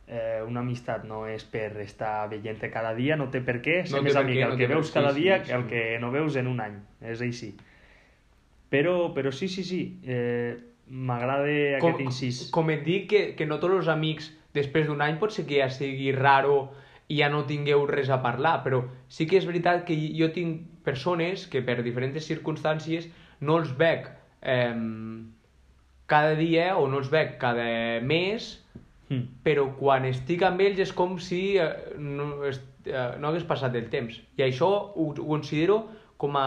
[0.09, 3.97] eh, una amistat no és per estar veient cada dia, no té per què ser
[3.97, 5.49] No més amic què, el no que veus cada sí, dia sí.
[5.49, 7.55] que el que no veus en un any, és així.
[8.73, 10.57] Però, però sí, sí, sí, eh,
[10.89, 12.41] m'agrada aquest incís.
[12.55, 15.61] Com et dic que, que no tots els amics després d'un any pot ser que
[15.61, 16.73] ja sigui raro
[17.09, 20.65] i ja no tingueu res a parlar, però sí que és veritat que jo tinc
[20.85, 24.09] persones que per diferents circumstàncies no els veig
[24.43, 24.75] eh,
[26.07, 28.55] cada dia o no els veig cada mes,
[29.05, 29.45] Mm.
[29.45, 31.67] però quan estic amb ells és com si eh,
[32.01, 34.17] no, es, eh, no hagués passat el temps.
[34.39, 35.83] I això ho, ho considero
[36.17, 36.47] com a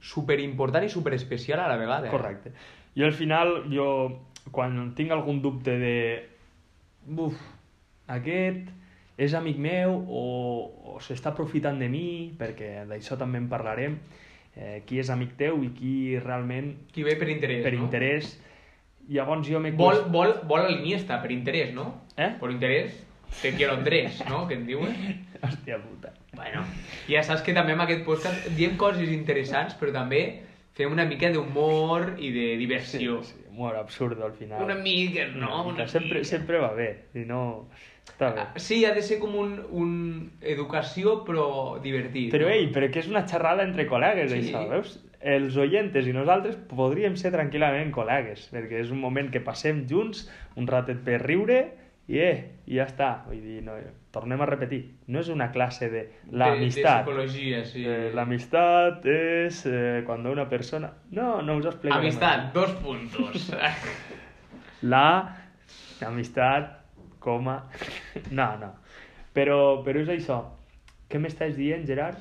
[0.00, 2.06] superimportant i superespecial a la vegada.
[2.06, 2.10] eh?
[2.10, 2.52] Correcte.
[2.94, 3.88] I al final, jo,
[4.50, 5.94] quan tinc algun dubte de...
[7.08, 7.38] Buf,
[8.06, 8.68] aquest
[9.18, 10.24] és amic meu o,
[10.94, 13.96] o s'està aprofitant de mi, perquè d'això també en parlarem,
[14.54, 17.84] eh, qui és amic teu i qui realment Qui ve per interès, per no?
[17.86, 18.36] interès.
[19.08, 19.72] Llavors jo m'he...
[19.72, 21.88] Vol, vol, vol a l'Iniesta, per interès, no?
[22.16, 22.34] Eh?
[22.38, 22.92] Per interès,
[23.40, 24.44] te quiero Andrés, no?
[24.46, 24.94] Que en diuen.
[25.42, 26.12] Hòstia puta.
[26.36, 26.62] Bueno,
[27.08, 30.22] ja saps que també amb aquest podcast diem coses interessants, però també
[30.78, 33.22] fem una mica d'humor i de diversió.
[33.26, 34.62] Sí, humor absurd al final.
[34.62, 35.48] Una mica, no?
[35.48, 35.88] Una Una mica.
[35.88, 37.68] sempre, sempre va bé, si no...
[38.08, 38.44] Està bé.
[38.62, 39.90] Sí, ha de ser com un, un
[40.40, 42.30] educació, però divertit.
[42.32, 42.54] Però, no?
[42.54, 44.38] ei, però que és una xerrada entre col·legues, Sí.
[44.48, 44.94] això, veus?
[45.20, 50.28] Els oientes i nosaltres podríem ser tranquil·lament col·legues, perquè és un moment que passem junts,
[50.56, 51.58] un ratet per riure,
[52.08, 52.36] i eh,
[52.72, 53.08] ja està.
[53.28, 53.74] Vull dir, no,
[54.14, 54.80] tornem a repetir,
[55.12, 57.02] no és una classe de De, de l'amistat.
[57.04, 57.84] psicologia, sí.
[57.84, 60.92] Eh, l'amistat és eh, cuando una persona...
[61.12, 62.06] No, no us ho explicarem.
[62.08, 63.50] Amistat, dos puntos.
[64.92, 65.36] La
[66.06, 66.78] amistat,
[67.20, 67.60] coma...
[68.30, 68.72] No, no.
[69.36, 70.40] Però, però és això.
[71.08, 72.18] Què m'estàs dient, Gerard?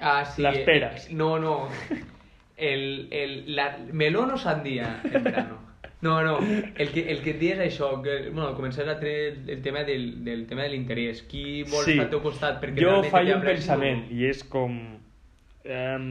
[0.00, 0.42] Ah, sí.
[0.44, 1.68] Eh, No, no.
[2.56, 5.61] El, el, la, melón o sandía en verano.
[6.02, 6.38] No, no.
[6.42, 9.84] El que, el que et dies això, que, bueno, començar a treure el, el tema
[9.86, 11.22] del, del tema de l'interès.
[11.30, 12.58] Qui vol estar al teu costat?
[12.62, 14.78] Perquè jo faig un pensament i és com...
[15.62, 16.08] Um,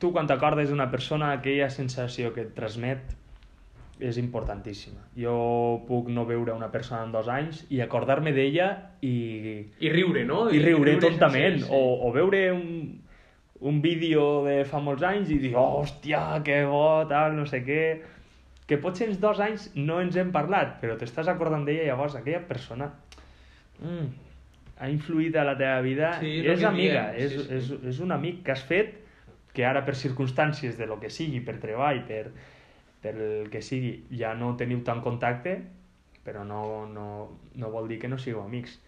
[0.00, 3.12] tu quan t'acordes d'una persona, aquella sensació que et transmet
[4.00, 5.02] és importantíssima.
[5.20, 5.34] Jo
[5.84, 8.70] puc no veure una persona en dos anys i acordar-me d'ella
[9.04, 9.12] i,
[9.84, 10.46] I riure, no?
[10.48, 11.60] i riure tontament.
[11.60, 11.74] sencer, sí.
[11.76, 12.70] O, o veure un,
[13.60, 17.60] un vídeo de fa molts anys i dir, oh, hòstia, que bo, tal, no sé
[17.68, 17.82] què...
[18.70, 22.14] Que potser en dos anys no ens hem parlat, però t'estàs acordant d'ella i llavors
[22.18, 22.86] aquella persona
[23.82, 24.06] mm,
[24.80, 27.56] ha influït a la teva vida, Sí, és és amiga, diem, és, sí, sí.
[27.58, 28.94] És, és un amic que has fet
[29.52, 32.30] que ara per circumstàncies de lo que sigui, per treball, per,
[33.02, 35.56] per el que sigui, ja no teniu tant contacte,
[36.24, 37.06] però no, no,
[37.58, 38.78] no vol dir que no sigueu amics.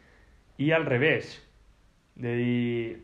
[0.63, 1.35] I al revés,
[2.15, 3.03] de dir,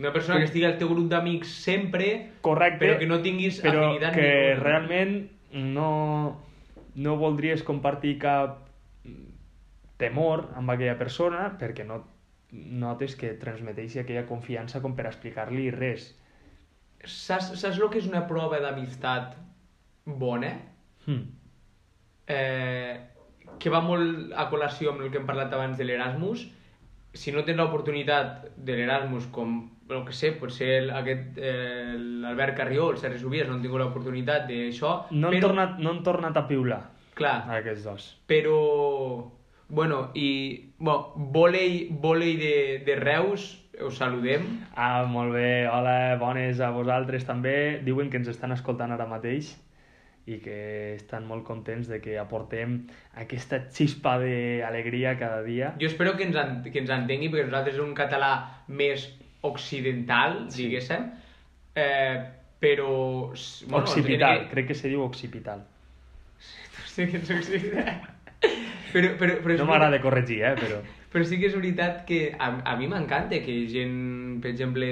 [0.00, 2.08] Una persona que estigui al teu grup d'amics sempre,
[2.42, 4.64] correcte, però que no tinguis però afinitat que ninguna.
[4.64, 5.14] realment
[5.52, 6.40] no,
[6.94, 8.68] no voldries compartir cap
[10.00, 12.02] temor amb aquella persona perquè no
[12.52, 16.10] notes que transmeteixi aquella confiança com per explicar-li res.
[17.02, 19.38] Saps, saps el que és una prova d'amistat
[20.06, 20.52] bona?
[21.06, 21.22] Hmm.
[22.30, 22.94] eh,
[23.58, 26.44] que va molt a col·lació amb el que hem parlat abans de l'Erasmus,
[27.14, 29.56] si no tens l'oportunitat de l'Erasmus com,
[29.92, 34.46] el que sé, potser aquest, eh, l'Albert Carrió, el Sergi Subies, no han tingut l'oportunitat
[34.48, 36.80] d'això, No, però, tornat, no han tornat a piular,
[37.14, 38.06] clar, aquests dos.
[38.26, 39.30] però,
[39.68, 42.54] bueno, i, bueno, volei, volei de,
[42.86, 44.42] de Reus, us saludem,
[44.76, 47.80] Ah, molt bé, hola, bones a vosaltres també.
[47.84, 49.56] Diuen que ens estan escoltant ara mateix
[50.26, 52.76] i que estan molt contents de que aportem
[53.18, 55.72] aquesta xispa d'alegria cada dia.
[55.80, 58.32] Jo espero que ens, en, que ens entengui, perquè nosaltres és un català
[58.68, 59.08] més
[59.42, 60.68] occidental, Sí.
[60.68, 61.08] diguéssim,
[61.74, 62.22] eh,
[62.62, 63.32] però...
[63.66, 65.64] Bueno, occipital, en- crec que se diu occipital.
[66.86, 68.08] Sí que és occidental.
[68.92, 70.82] Però, però, però, és No m'agrada corregir, eh, però...
[71.12, 74.86] però sí que és veritat que a, a mi m'encanta que gent, per exemple,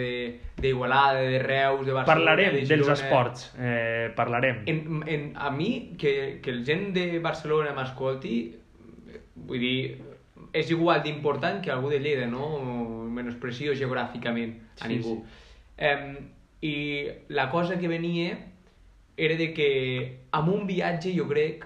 [0.60, 2.10] d'Igualada, de, de Reus, de Barcelona...
[2.12, 4.62] Parlarem de dels esports, eh, parlarem.
[4.68, 8.36] En, en, a mi, que, que el gent de Barcelona m'escolti,
[9.48, 9.78] vull dir,
[10.52, 12.52] és igual d'important que algú de Lleida, no?
[13.10, 15.16] Menosprecio geogràficament a Sí, ningú.
[15.24, 15.48] sí.
[15.88, 16.14] Em,
[16.60, 16.76] I
[17.32, 18.36] la cosa que venia
[19.16, 19.68] era de que
[20.36, 21.64] amb un viatge jo crec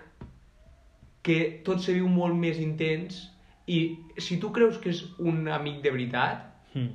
[1.26, 3.24] que tot se viu molt més intens
[3.66, 6.88] i si tu creus que és un amic de veritat, Mm.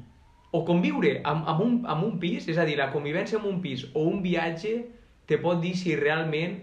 [0.51, 3.61] o conviure amb, amb, un, amb un pis, és a dir, la convivència amb un
[3.61, 4.85] pis o un viatge
[5.25, 6.57] te pot dir si realment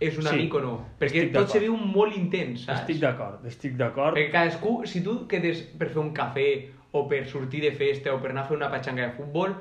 [0.00, 0.74] és un Sí, amic o no.
[1.00, 2.80] Perquè estic tot se viu molt intens, saps?
[2.82, 4.14] Estic d'acord, estic d'acord.
[4.16, 8.20] Perquè cadascú, si tu quedes per fer un cafè o per sortir de festa o
[8.20, 9.54] per anar a fer una patxanga de futbol,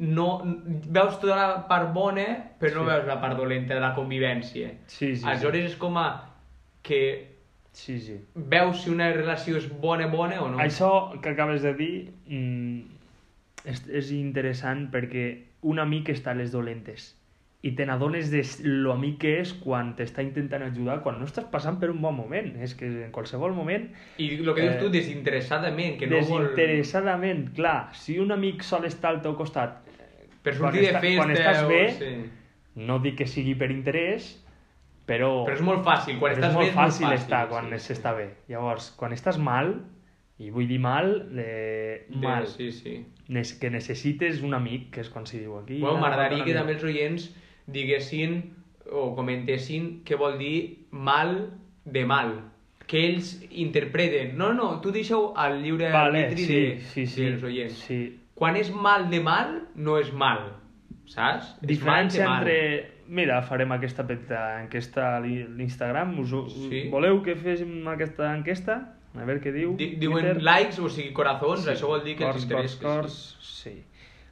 [0.00, 0.42] no,
[0.88, 2.26] veus tota la part bona,
[2.60, 2.90] però no Sí.
[2.90, 4.74] veus la part dolenta de la convivència.
[4.86, 6.08] Sí, sí, Aleshores és com a
[6.82, 7.37] que
[7.78, 8.16] Sí, sí.
[8.34, 10.58] veus si una relació és bona, bona o no.
[10.58, 10.88] Això
[11.22, 11.92] que acabes de dir
[12.26, 12.80] mm,
[13.70, 15.28] és, és interessant perquè
[15.68, 17.12] un amic està a les dolentes
[17.62, 21.46] i te n'adones de lo amic que és quan t'està intentant ajudar, quan no estàs
[21.50, 22.52] passant per un bon moment.
[22.62, 23.88] És que en qualsevol moment,
[24.22, 26.44] I el que dius Eh, tu, desinteressadament, que no vol...
[26.46, 29.80] desinteressadament, clar, si un amic sol estar al teu costat,
[30.42, 31.16] Per quan sortir de festa...
[31.18, 31.68] quan estàs o...
[31.68, 32.12] bé, Sí.
[32.86, 34.36] no dic que sigui per interès,
[35.08, 35.30] però...
[35.48, 37.24] Però és molt fàcil, quan estàs és bé molt és fàcil molt fàcil.
[37.24, 37.86] estar quan sí, sí.
[37.94, 38.26] s'està bé.
[38.52, 39.72] Llavors, quan estàs mal,
[40.38, 42.98] i vull dir mal, eh, De- mal, Sí, sí.
[43.58, 45.80] que necessites un amic, que és com si diu aquí.
[45.80, 47.30] Bueno, ah, M'agradaria que també els oients
[47.66, 48.38] diguessin
[48.92, 51.50] o comentessin què vol dir mal
[51.84, 52.36] de mal.
[52.88, 54.36] Que ells interpreten.
[54.38, 57.74] No, no, tu deixeu al lliure Vale, arbitri sí, de, sí, sí, dels oients.
[57.84, 57.98] sí.
[58.38, 60.52] Quan és mal de mal, no és mal.
[61.08, 61.44] Saps?
[61.44, 62.38] És mal de Diferència mal.
[62.46, 62.97] entre...
[63.08, 66.18] Mira, farem aquesta petita enquesta a l'I- l'Instagram.
[66.20, 66.30] Us,
[66.68, 66.88] Sí.
[66.92, 68.94] Voleu que féssim aquesta enquesta?
[69.16, 69.74] A veure què diu.
[69.76, 70.42] Di diuen Twitter.
[70.42, 71.70] likes, o sigui, corazons, Sí.
[71.70, 72.82] això vol dir que cors, els interessa.
[72.82, 73.82] Cors, cors, sí.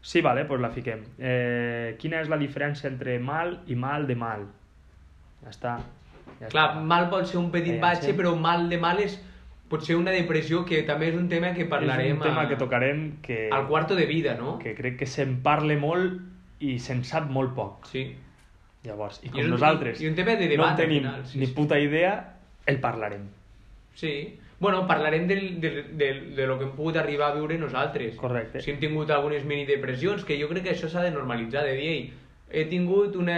[0.02, 1.00] Sí, vale, doncs la fiquem.
[1.18, 4.46] Eh, quina és la diferència entre mal i mal de mal?
[5.42, 5.78] Ja està.
[6.40, 6.82] Ja Clar, està.
[6.82, 8.16] mal pot ser un petit Ja, batxe, sí.
[8.18, 9.16] però mal de mal és
[9.68, 12.48] pot ser una depressió, que també és un tema que parlarem és un tema a-
[12.48, 14.58] que tocarem que, al quarto de vida, no?
[14.58, 16.20] que crec que se'n parla molt
[16.60, 17.86] i se'n sap molt poc.
[17.86, 18.14] Sí.
[18.86, 21.02] Llavors, i I com és un- nosaltres i un tema de no debat, al tenim
[21.02, 22.12] final, sí, ni puta idea,
[22.66, 23.28] el parlarem.
[23.94, 24.38] Sí.
[24.58, 28.14] Bueno, parlarem del, del, del, de lo que hem pogut arribar a viure nosaltres.
[28.16, 28.60] Correcte.
[28.64, 31.74] Si hem tingut algunes mini depressions, que jo crec que això s'ha de normalitzar, de
[31.76, 32.12] dir,
[32.50, 33.36] he tingut una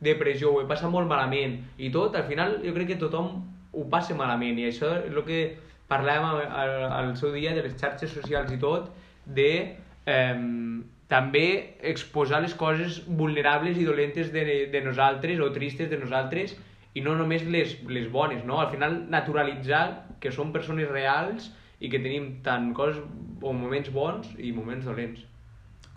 [0.00, 3.84] depressió, ho he passat molt malament, i tot, al final jo crec que tothom ho
[3.88, 5.42] passa malament, i això és el que
[5.88, 8.90] parlàvem al, al, al seu dia de les xarxes socials i tot,
[9.26, 10.80] de eh,
[11.12, 11.46] també
[11.92, 16.54] exposar les coses vulnerables i dolentes de, de nosaltres o tristes de nosaltres
[16.96, 18.60] i no només les, les bones, no?
[18.60, 19.84] Al final naturalitzar
[20.20, 21.50] que som persones reals
[21.82, 23.02] i que tenim tant coses
[23.42, 25.24] o moments bons i moments dolents.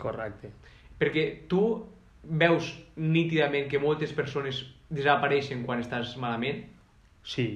[0.01, 0.51] Correcte.
[0.99, 1.63] Perquè tu
[2.25, 6.63] veus nítidament que moltes persones desapareixen quan estàs malament.
[7.25, 7.47] Sí,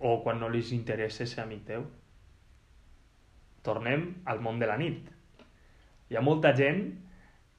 [0.00, 1.84] o quan no li interessa ser amic teu.
[3.66, 5.19] Tornem al món de la nit.
[6.10, 6.80] Hi ha molta gent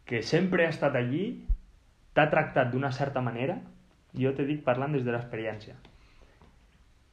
[0.10, 1.26] que sempre ha estat allí,
[2.14, 3.56] t'ha tractat d'una certa manera,
[4.24, 5.78] jo te dic parlant des de l'experiència.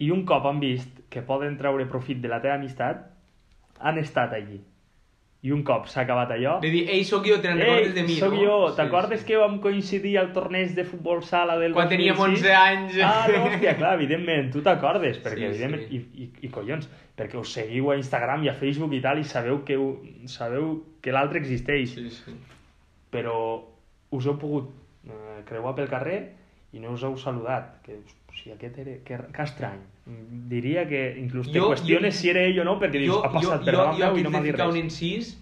[0.03, 3.07] I un cop han vist que poden treure profit de la teva amistat,
[3.79, 4.59] han estat allí.
[5.47, 6.57] I un cop s'ha acabat allò...
[6.59, 8.41] De dir, ei, sóc jo, te'n recordes de mi, soc no?
[8.43, 9.27] jo, Sí, t'acordes sí.
[9.29, 12.43] que vam coincidir al torneig de futbol sala del Quan teníem 2006?
[12.43, 12.97] 11 anys.
[13.07, 16.01] Ah, no, hòstia, clar, evidentment, tu t'acordes, perquè Sí, evidentment, sí.
[16.03, 19.25] I, i, i collons, perquè us seguiu a Instagram i a Facebook i tal, i
[19.31, 19.79] sabeu que,
[20.27, 22.35] sabeu que l'altre existeix, Sí, sí.
[23.15, 23.39] però
[24.11, 24.75] us heu pogut
[25.07, 26.19] eh, creuar pel carrer
[26.75, 28.03] i no us heu saludat, que o
[28.39, 29.81] sigui, aquest era, que, que estrany.
[30.49, 33.33] Diria que inclús te Jo- qüestiones jo- si era ell o no, perquè dius, ha
[33.35, 34.85] passat per davant jo, meu jo i no m'ha dit ficar un res.
[34.87, 35.35] incís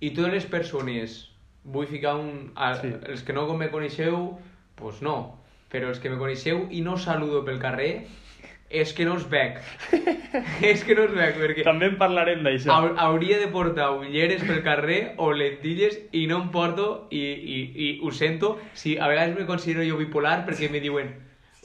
[0.00, 1.18] i totes les persones
[1.64, 2.52] vull ficar un...
[2.56, 2.92] A, Sí.
[3.10, 4.38] Els que no me coneixeu,
[4.78, 5.34] pues no.
[5.68, 8.06] Però els que me coneixeu i no saludo pel carrer,
[8.70, 9.58] és que no us veig.
[10.62, 12.72] és que no us veig, perquè També en parlarem d'això.
[12.72, 17.58] hau- hauria de portar ulleres pel carrer o lentilles i no em porto i, i,
[17.76, 21.12] i ho sento si a vegades me considero jo bipolar perquè me diuen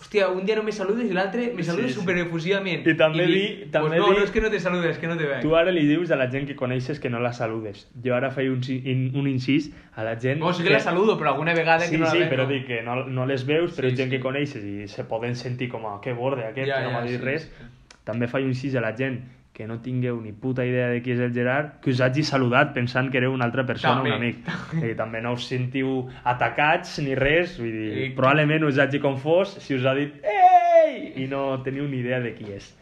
[0.04, 2.00] hòstia, un dia no me saludes i l'altre me saludes Sí, sí.
[2.02, 2.86] superefusivament.
[2.88, 5.08] I també dic, dir- també pues no, no és que no te saludes, és que
[5.08, 5.42] no te veig.
[5.42, 7.88] Tu ara li dius a la gent que coneixes que no la saludes.
[8.04, 10.40] Jo ara faig un, un incís a la gent...
[10.40, 12.44] No, sí que la saludo, però alguna vegada Sí, que no la sí, veig, però
[12.44, 12.50] no.
[12.50, 14.18] dic que no, no les veus, però Sí, és gent sí.
[14.18, 17.00] que coneixes i se poden sentir com a que borde aquest, Ja, que no ja,
[17.00, 17.44] m'ha dit sí, res.
[17.48, 17.98] sí.
[18.04, 19.22] També faig un incís a la gent
[19.54, 22.72] que no tingueu ni puta idea de qui és el Gerard, que us hagi saludat
[22.74, 24.10] pensant que éreu una altra persona, També.
[24.10, 24.38] un amic.
[24.84, 29.54] I també no us sentiu atacats ni res, vull dir, I- probablement us hagi confós
[29.62, 31.14] si us ha dit ei!
[31.24, 32.74] i no teniu ni idea de qui és.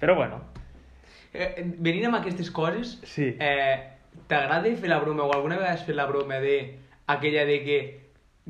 [0.00, 0.40] Però bueno,
[1.32, 3.36] Eh, venint amb aquestes coses, Sí.
[3.38, 3.76] eh,
[4.26, 6.74] t'agrada fer la broma o alguna vegada has fet la broma de
[7.06, 8.00] aquella de que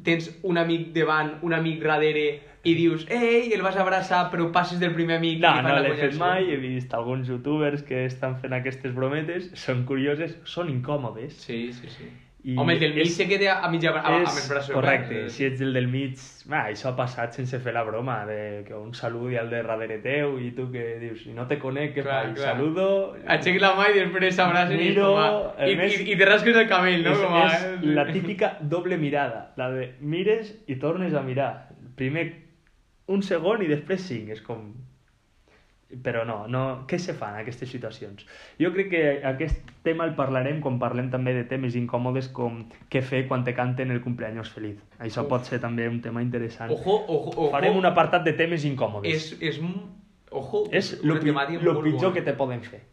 [0.02, 4.81] tens un amic davant, un amic darrere i dius, ei, el vas abraçar però passes
[4.81, 8.35] del primer amic No, i no l'he fet mai, he vist alguns youtubers que estan
[8.40, 12.11] fent aquestes brometes, són curioses, són incòmodes, Sí, sí, sí.
[12.42, 15.12] I Home, el del mig és- se queda a mitja, a, amb els braços Correcte,
[15.14, 15.35] oberts.
[15.35, 16.14] si ets el del mig...
[16.49, 19.99] Va, això ha passat sense fer la broma, de que un saludi al de darrere
[20.01, 22.35] teu i tu que dius, si no te conec, què Clar, faig?
[22.38, 22.55] clar.
[22.55, 22.87] Saludo...
[23.27, 25.27] Aixequi la mà i després s'abracen i és com a...
[25.53, 27.12] a I, més- i, i te rasques el cabell, no?
[27.12, 27.44] és, com a...
[27.51, 31.51] és la típica doble mirada, la de mires i tornes a mirar.
[32.01, 32.25] Primer
[33.11, 34.70] un segon i després cinc, és com...
[36.05, 38.23] Però no, no, què se fa en aquestes situacions?
[38.62, 42.61] Jo crec que aquest tema el parlarem quan parlem també de temes incòmodes com
[42.92, 44.77] què fer quan te canten el cumpleaños feliz.
[45.03, 45.29] Això Uf.
[45.33, 46.70] pot ser també un tema interessant.
[46.70, 47.49] Ojo, ojo, ojo.
[47.51, 49.11] Farem un apartat de temes incòmodes.
[49.11, 49.59] És, és...
[50.31, 52.14] Ojo, és lo, una pi temàtica lo molt pitjor bona.
[52.14, 52.85] que te poden fer.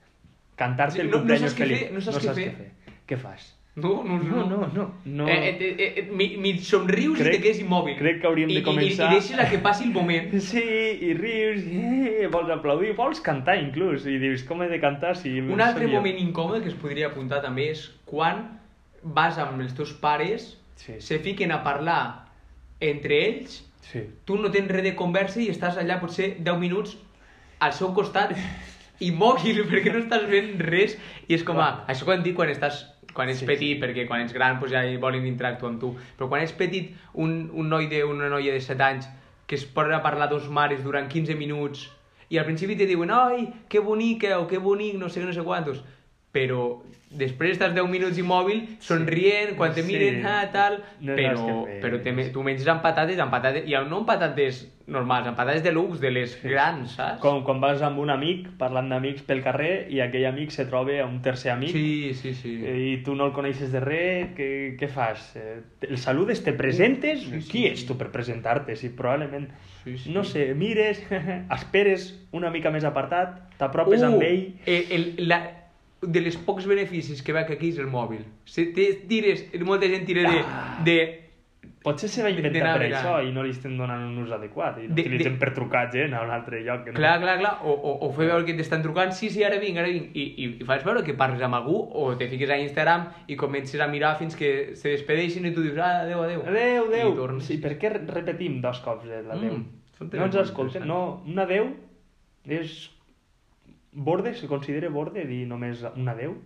[0.57, 1.79] Cantar-te Sí, el no- no cumpleaños saps què feliz.
[1.83, 2.47] fer, no saps què fer.
[2.49, 2.95] què fer.
[3.13, 3.45] Què fas?
[3.77, 4.85] No, no, No, no, no.
[5.05, 5.27] no.
[5.29, 7.95] Eh, eh, eh, eh, mi, mi somrius Crec- i te quedes immòbil.
[7.99, 10.31] crec que hauríem de I- i- començar- I, i deixes a que passi el moment.
[10.49, 10.63] Sí,
[11.07, 15.13] i rius, i eh, vols aplaudir, vols cantar inclús, i dius, com he de cantar
[15.15, 15.35] si...
[15.41, 18.59] Un altre jo?" moment incòmode que es podria apuntar també és quan
[19.03, 20.97] vas amb els teus pares, Sí.
[21.01, 22.25] se fiquen a parlar
[22.81, 24.01] entre ells, Sí.
[24.25, 26.97] tu no tens res de conversa i estàs allà potser 10 minuts
[27.59, 28.33] al seu costat
[28.99, 31.69] immòbil perquè no estàs fent res i és com a...
[31.85, 31.85] Clar.
[31.93, 34.83] Això quan dic quan estàs quan ets Sí, petit, perquè quan ets gran doncs ja
[35.01, 38.61] volen interactuar amb tu, però quan ets petit un, un noi de, una noia de
[38.61, 39.09] 7 anys
[39.47, 41.87] que es posa a parlar dos mares durant 15 minuts
[42.29, 45.35] i al principi te diuen ai, que bonica o que bonic, no sé què, no
[45.35, 45.83] sé quantos
[46.37, 46.67] però
[47.17, 49.87] després estàs 10 minuts immòbil somrient, quan te Sí.
[49.87, 54.01] miren, ah, tal, No però, però te, tu menges amb patates, amb patates, i no
[54.01, 57.21] amb patates normals, amb patates de luxe, de les grans, saps?
[57.23, 60.99] Com quan vas amb un amic, parlant d'amics pel carrer, i aquell amic se troba
[61.01, 62.53] a un tercer amic, Sí, sí, sí.
[62.63, 65.31] eh, i tu no el coneixes de res, què, què fas?
[65.37, 67.21] Eh, el saludes, te presentes?
[67.23, 67.67] Sí, sí, Qui sí.
[67.71, 68.75] ets tu per presentar-te?
[68.75, 69.47] Si probablement,
[69.85, 70.11] Sí, sí.
[70.11, 71.01] no sé, mires,
[71.55, 74.53] esperes una mica més apartat, t'apropes amb ell...
[74.65, 75.56] el, el, la,
[76.01, 78.25] de les pocs beneficis que veig aquí és el mòbil.
[78.45, 80.81] Si te tires, molta gent tira de, Ah.
[80.85, 81.23] de
[81.83, 84.87] Potser se va inventar per això i no li estem donant un ús adequat i
[84.89, 86.83] l'utilitzen de- per trucar gent a un altre lloc.
[86.83, 86.97] Que no.
[86.97, 89.77] Clar, clar, clar, o, o, o fer veure que t'estan trucant, sí, sí, ara vinc,
[89.77, 92.57] ara vinc, i, i, i fas veure que parles amb algú, o te fiques a
[92.59, 96.43] Instagram i comences a mirar fins que se despedeixin i tu dius, ah, adeu, adeu.
[96.47, 97.13] Adéu, adéu.
[97.13, 97.45] I tornes.
[97.45, 99.53] Sí, per què repetim dos cops l'adéu?
[99.53, 99.65] Mm,
[99.97, 101.71] són no ens escolten, no, un adéu
[102.47, 102.89] és
[103.97, 106.37] borde, se considera borde dir només un adéu?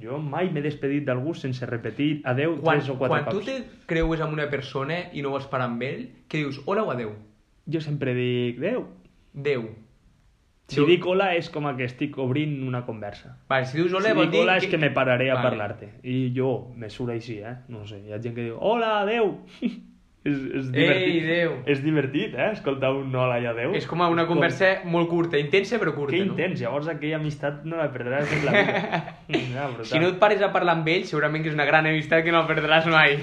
[0.00, 3.46] Jo mai m'he despedit d'algú sense repetir adéu Quan, tres o quatre quan tu cops.
[3.50, 6.92] te creues amb una persona i no vols parar amb ell, què dius, hola o
[6.94, 7.10] adeu?
[7.68, 8.86] Jo sempre dic adéu.
[9.34, 9.66] Déu.
[10.70, 13.36] Si Jo- dic hola és com que estic obrint una conversa.
[13.50, 14.40] Vale, si dius hola si vol dic dir...
[14.44, 15.48] hola és que me pararé a Vale.
[15.50, 15.88] parlar-te.
[16.06, 17.56] I jo me surt així, eh?
[17.68, 19.40] No sé, hi ha gent que diu hola, adéu.
[20.24, 21.06] és, és divertit.
[21.08, 21.52] Ei, adéu.
[21.72, 22.50] És divertit, eh?
[22.52, 23.72] Escoltar un hola i adéu.
[23.78, 26.34] És com una conversa molt curta, intensa però curta, Que no?
[26.34, 29.00] intens, llavors aquella amistat no la perdràs en la vida.
[29.54, 29.88] ja, brutal.
[29.92, 32.34] Si no et pares a parlar amb ell, segurament que és una gran amistat que
[32.36, 33.16] no perdràs mai.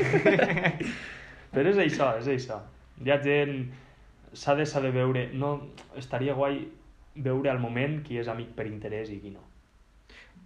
[1.53, 2.63] Però és això, és això.
[3.05, 3.61] Hi ha gent...
[4.37, 5.29] S'ha de saber veure...
[5.37, 5.53] No,
[5.97, 6.59] estaria guai
[7.23, 9.45] veure al moment qui és amic per interès i qui no.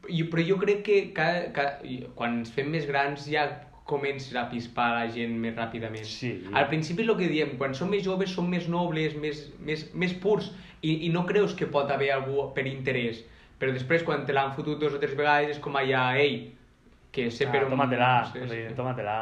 [0.10, 3.44] I, però jo crec que cada, cada, quan ens fem més grans ja
[3.86, 6.06] comences a pispar la gent més ràpidament.
[6.08, 6.32] Sí.
[6.54, 10.14] Al principi el que diem, quan som més joves som més nobles, més, més, més
[10.14, 13.24] purs, i, i no creus que pot haver algú per interès.
[13.60, 16.54] Però després, quan te l'han fotut dos o tres vegades, és com allà, ei,
[17.12, 17.74] que sé Ah, per on...
[17.76, 18.76] tómatela, sí, sigui, sí.
[18.78, 19.18] tómatela.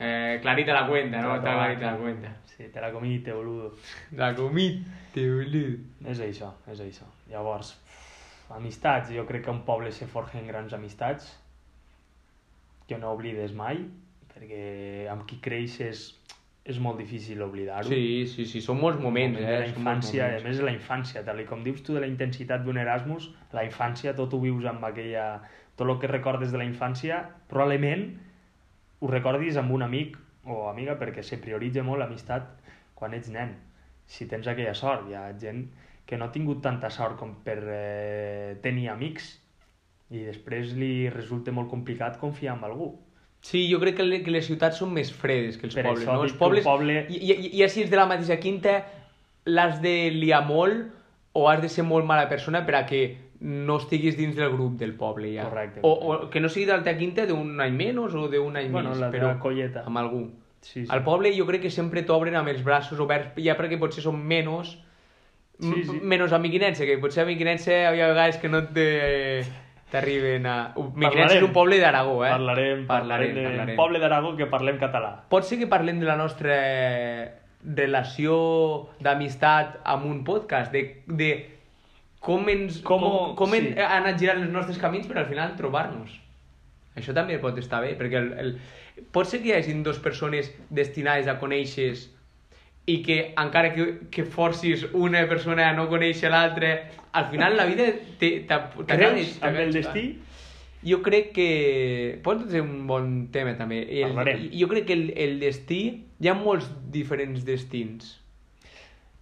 [0.00, 1.28] Eh, clarita la cuenta, no?
[1.28, 2.36] Te la Está clarita la cuenta.
[2.56, 3.74] Sí, te la comiste, boludo.
[4.16, 5.76] La comiste, boludo.
[6.08, 7.04] És això, és això.
[7.28, 7.74] Llavors,
[8.56, 11.36] amistats, jo crec que un poble se forja en grans amistats
[12.90, 13.84] que no oblides mai,
[14.32, 16.08] perquè amb qui creixes
[16.70, 17.88] és molt difícil oblidar-ho.
[17.88, 19.60] Sí, sí, sí, són molts moments, Moment eh?
[19.62, 23.30] la infància, a més la infància, tal com dius tu de la intensitat d'un Erasmus,
[23.56, 25.32] la infància, tot ho vius amb aquella...
[25.80, 28.02] Tot el que recordes de la infància, probablement
[29.00, 32.50] ho recordis amb un amic o amiga, perquè se prioritza molt l'amistat
[32.98, 33.54] quan ets nen.
[34.04, 35.62] Si tens aquella sort, hi ha gent
[36.04, 39.30] que no ha tingut tanta sort com per eh, tenir amics
[40.10, 42.90] i després li resulta molt complicat confiar en algú.
[43.40, 46.02] Sí, jo crec que, le- que les ciutats són més fredes que els Per pobles,
[46.04, 46.24] això no?
[46.24, 48.74] Els pobles, poble- i, i, i si ets de la mateixa quinta,
[49.46, 50.90] l'has de liar molt
[51.32, 53.00] o has de ser molt mala persona per a que
[53.40, 55.46] no estiguis dins del grup del poble ja.
[55.48, 55.80] Correcte.
[55.82, 59.00] O, o que no sigui d'alta quinta d'un any menys o d'un any Bueno, més,
[59.14, 59.86] però colleta.
[59.86, 60.26] amb algú.
[60.60, 60.90] Sí, sí.
[60.92, 64.18] Al poble jo crec que sempre t'obren amb els braços oberts, ja perquè potser són
[64.20, 64.74] menys
[65.60, 65.96] Sí, sí.
[66.02, 68.84] menys amiquinense, que potser amiquinense hi ha vegades que no te
[69.90, 70.56] t'arriben a...
[70.76, 71.44] Amiquinense és Parlarem.
[71.48, 72.30] un poble d'Aragó, eh?
[72.30, 73.76] Parlarem, parlarem, de parlarem.
[73.76, 75.12] poble d'Aragó que parlem català.
[75.32, 76.56] Pot ser que parlem de la nostra
[77.64, 78.34] relació
[79.04, 81.30] d'amistat amb un podcast, de, de
[82.20, 83.74] com, ens, com, Com- com, com sí.
[83.76, 86.16] han anat girant els nostres camins per al final trobar-nos.
[86.96, 88.54] Això també pot estar bé, perquè el, el...
[89.14, 91.92] pot ser que hi hagin dues persones destinades a conèixer
[92.86, 97.66] i que encara que, que forcis una persona a no conèixer l'altra, al final la
[97.68, 100.04] vida t'acabes- amb el destí?
[100.82, 102.20] Jo crec que...
[102.24, 103.82] Pot ser un bon tema, també.
[104.00, 104.46] El, Parlarem.
[104.56, 106.06] jo crec que el, el destí...
[106.20, 108.14] Hi ha molts diferents destins.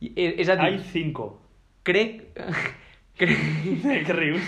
[0.01, 1.33] I- És, és a dir, Hay cinco.
[1.83, 2.23] crec...
[3.19, 4.43] crec, que rius?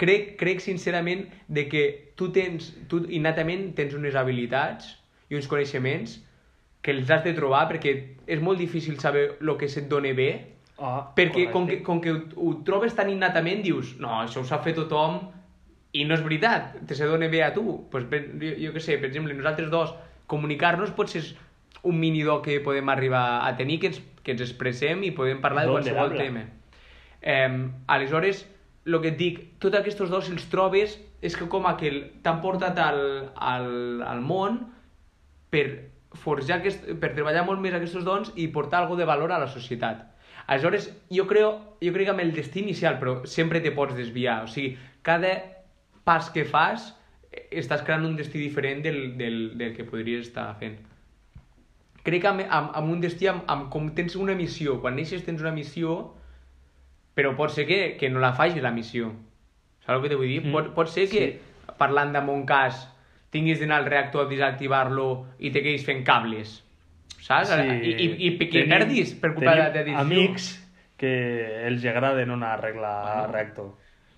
[0.00, 1.82] crec, crec sincerament de que
[2.16, 4.94] tu tens, tu innatament tens unes habilitats
[5.28, 6.16] i uns coneixements
[6.86, 7.94] que els has de trobar perquè
[8.30, 10.30] és molt difícil saber el que se't dona bé.
[10.78, 14.44] Ah, perquè com que, com que ho, ho trobes tan innatament dius no, això ho
[14.44, 15.22] sap fer tothom
[15.96, 17.64] i no és veritat, te se dona bé a tu.
[17.90, 19.94] Pues, per, jo, jo què sé, per exemple, nosaltres dos
[20.30, 21.32] comunicar-nos potser és
[21.86, 25.40] un mini do que podem arribar a tenir que ens, que ens expressem i podem
[25.40, 26.44] parlar de Don qualsevol tema.
[27.22, 27.50] Eh,
[27.86, 28.44] aleshores,
[28.86, 31.90] el que et dic tots aquests dos, si els trobes és que com a que
[32.22, 33.00] t'han portat al,
[33.34, 33.70] al,
[34.06, 34.60] al món
[35.50, 35.66] per
[36.22, 39.48] forjar aquest, per treballar molt més aquests dons i portar alguna de valor a la
[39.52, 40.04] societat.
[40.46, 41.50] Aleshores, jo, creo,
[41.82, 44.44] jo crec que amb el destí inicial, però sempre te pots desviar.
[44.46, 45.32] O sigui, cada
[46.06, 46.92] pas que fas
[47.32, 50.78] eh, estàs creant un destí diferent del, del, del que podries estar fent.
[52.06, 55.24] Crec que amb, amb, amb un destí, amb, amb, com tens una missió, quan neixes
[55.26, 55.96] tens una missió,
[57.18, 59.10] però pot ser que, que no la facis la missió.
[59.82, 60.44] Saps el que te vull dir?
[60.44, 60.54] Mm.
[60.54, 61.74] Pot, pot ser que, Sí.
[61.80, 62.86] parlant de mon cas,
[63.36, 65.08] tinguis d'anar al reactor a desactivar-lo
[65.38, 66.62] i te quedis fent cables.
[67.26, 67.50] Saps?
[67.58, 70.02] I, i, i, i que perdis per culpa de, de decisió.
[70.04, 70.52] amics
[70.96, 71.10] que
[71.68, 73.32] els agrada no anar a arreglar Bueno.
[73.34, 73.74] reactor.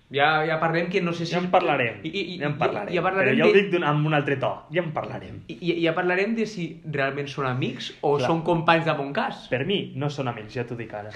[0.09, 1.33] Ja, ja parlem que no sé si...
[1.35, 1.99] Ja en parlarem.
[2.01, 2.93] I, i, ja en parlarem.
[2.95, 4.49] Ja, parlarem Però ja ho dic d'un- amb un altre to.
[4.73, 5.41] Ja en parlarem.
[5.51, 8.25] i, i ja parlarem de si realment són amics o Clar.
[8.31, 9.43] són companys de mon cas.
[9.51, 11.11] Per mi no són amics, ja t'ho dic ara.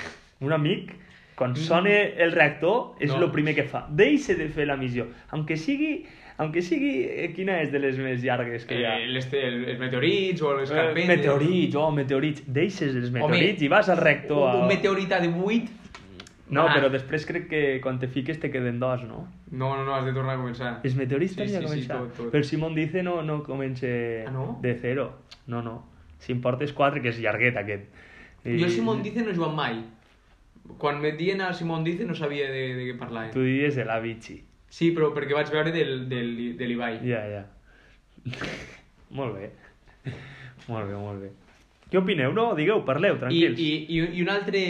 [0.46, 0.92] Un amic,
[1.40, 1.90] quan sona
[2.26, 3.24] el reactor, és No.
[3.24, 3.86] el primer que fa.
[3.90, 5.08] Deixa de fer la missió.
[5.32, 6.06] Aunque sigui,
[6.38, 8.96] aunque sigui eh, quina és de les més llargues que hi ha?
[9.00, 11.08] Eh, les, els, els meteorits o les Eh, carpetes...
[11.18, 12.44] meteorits, oh, meteorits.
[12.48, 14.44] Deixes els meteorits Home, i vas al reactor.
[14.44, 14.62] Un, a...
[14.64, 15.80] un meteorit de 8...
[16.54, 16.74] No, Ah.
[16.76, 19.24] però després crec que quan te fiques te queden dos, no?
[19.50, 20.74] No, no, no, has de tornar a començar.
[20.86, 21.98] Els meteorits Sí, tenia sí, sí, començar.
[22.04, 22.32] tot, tot.
[22.34, 23.88] Però Simón dice no, no comença
[24.28, 24.60] Ah, no?
[24.62, 25.08] de zero.
[25.48, 25.80] No, no.
[26.20, 27.88] Si em portes quatre, que és llarguet aquest.
[28.46, 28.60] I...
[28.62, 29.80] Jo Simón Dice no he jugat mai.
[30.78, 33.32] Quan me dien a Simón Dice no sabia de, de què parlaven.
[33.34, 34.44] Tu diries de l'Avicii.
[34.74, 36.98] Sí, però perquè vaig veure del, del, de l'Ibai.
[37.06, 37.44] Ja, ja.
[39.18, 39.52] molt bé.
[40.66, 41.32] Molt bé, molt bé.
[41.92, 42.34] Què opineu?
[42.34, 43.60] No, digueu, parleu, I, tranquils.
[43.62, 44.62] i, i, i, un altre,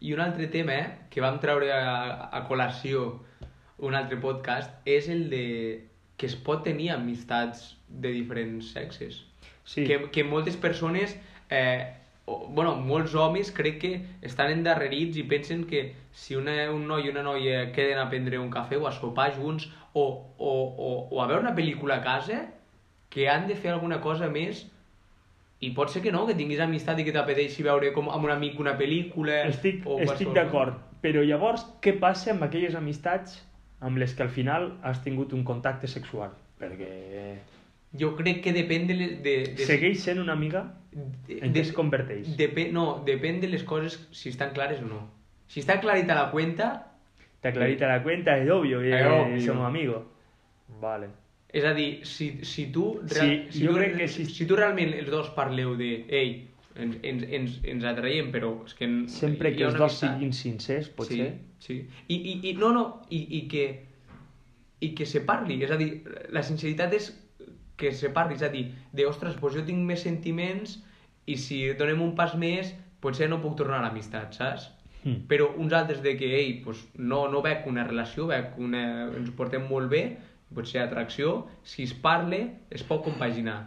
[0.00, 3.10] I un altre tema eh, que vam treure a, a col·lació
[3.84, 5.44] un altre podcast és el de
[6.20, 9.22] que es pot tenir amistats de diferents sexes.
[9.64, 9.84] Sí.
[9.88, 11.14] Que, que moltes persones,
[11.48, 11.92] eh,
[12.30, 13.92] o, bueno, molts homes crec que
[14.26, 15.82] estan endarrerits i pensen que
[16.14, 19.32] si una, un noi i una noia queden a prendre un cafè o a sopar
[19.34, 20.04] junts o,
[20.38, 22.44] o, o, o a veure una pel·lícula a casa,
[23.10, 24.62] que han de fer alguna cosa més
[25.60, 28.32] i pot ser que no, que tinguis amistat i que t'apeteixi veure com amb un
[28.32, 30.78] amic una pel·lícula Estic, o estic d'acord.
[31.02, 33.40] Però llavors, què passa amb aquelles amistats
[33.84, 36.32] amb les que al final has tingut un contacte sexual?
[36.60, 36.92] Perquè
[38.00, 38.96] Jo crec que depèn de...
[39.24, 42.36] De, de segueix sent una amiga en què es converteix?
[42.36, 45.00] Depe, no, depèn de les coses si estan clares o no.
[45.46, 46.86] Si està clarita la cuenta,
[47.40, 49.40] Te aclarita la cuenta, es obvio, eh, Es obvio.
[49.46, 50.02] somos amigos.
[50.80, 51.08] Vale.
[51.52, 53.00] és a dir, si, si tu...
[53.06, 56.46] Sí, si jo tu, crec que si- si tu realment els dos parleu de ei,
[56.76, 58.84] ens, ens, ens, ens atraiem, però és que...
[58.84, 60.12] en- Sempre que els dos amistat.
[60.14, 61.32] siguin sincers, potser.
[61.58, 61.88] Sí, sí.
[62.06, 63.64] I, i, i no, no, i, i que
[64.80, 67.10] i que se parli, és a dir, la sinceritat és
[67.80, 70.76] que se parli, és a dir, de, ostres, doncs jo tinc més sentiments
[71.26, 74.68] i si donem un pas més, potser no puc tornar a l'amistat, saps?
[75.02, 75.24] Mm.
[75.30, 78.82] Però uns altres de que, ei, doncs no, no veig una relació, veig una...
[79.16, 80.02] ens portem molt bé,
[80.54, 83.60] pot ser atracció, si es parle, es pot compaginar.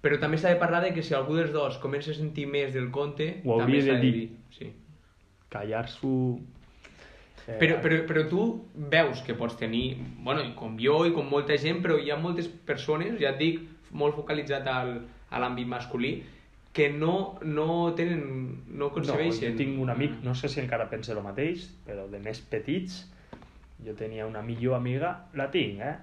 [0.00, 2.72] Però també s'ha de parlar de que si algú dels dos comença a sentir més
[2.72, 4.14] del conte, Ho també s'ha de de dir.
[4.14, 4.30] dir.
[4.56, 4.70] Sí.
[5.52, 6.14] Callar-s'ho...
[7.58, 8.42] Però, però, però tu
[8.74, 12.16] veus que pots tenir, bueno, i com jo i com molta gent, però hi ha
[12.20, 16.12] moltes persones, ja et dic, molt focalitzat al, a l'àmbit masculí,
[16.72, 18.20] que no, no tenen,
[18.68, 19.52] no No, concebeixen.
[19.52, 23.00] jo tinc un amic, no sé si encara pensa el mateix, però de més petits,
[23.84, 25.96] jo tenia una millor amiga, la tinc, eh?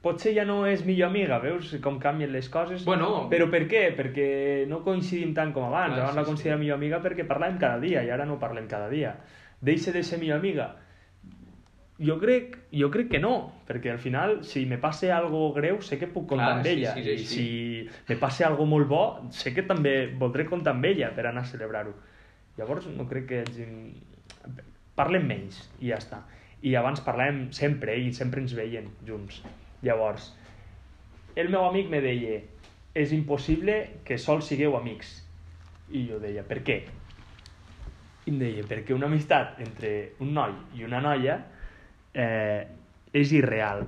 [0.00, 2.86] Potser ja no és millor amiga, veus com canvien les coses?
[2.88, 3.26] Bueno.
[3.28, 3.82] Però per què?
[3.96, 5.92] Perquè no coincidim tant com abans.
[5.92, 6.64] Clar, abans sí, la considerava sí.
[6.64, 9.12] millor amiga perquè parlàvem cada dia i ara no parlem cada dia.
[9.60, 10.76] Deixa de ser millor amiga?
[12.00, 15.98] Jo crec, jo crec que no, perquè al final, si me passa algo greu, sé
[16.00, 16.94] que puc contar Clar, amb sí, ella.
[16.94, 19.02] sí, I sí, si me passa algo molt bo,
[19.36, 21.92] sé que també voldré comptar amb ella per anar a celebrar-ho.
[22.56, 23.74] Llavors, no crec que hagin...
[24.96, 26.22] Parlem menys, i ja està.
[26.64, 29.42] I abans parlàvem sempre, i sempre ens veien junts.
[29.84, 30.32] Llavors,
[31.36, 32.40] el meu amic me deia
[32.96, 35.18] és impossible que sols sigueu amics.
[35.92, 36.80] I jo deia, per què?
[38.30, 39.88] I em deia, perquè una amistat entre
[40.22, 41.40] un noi i una noia
[42.14, 42.62] eh,
[43.12, 43.82] és irreal.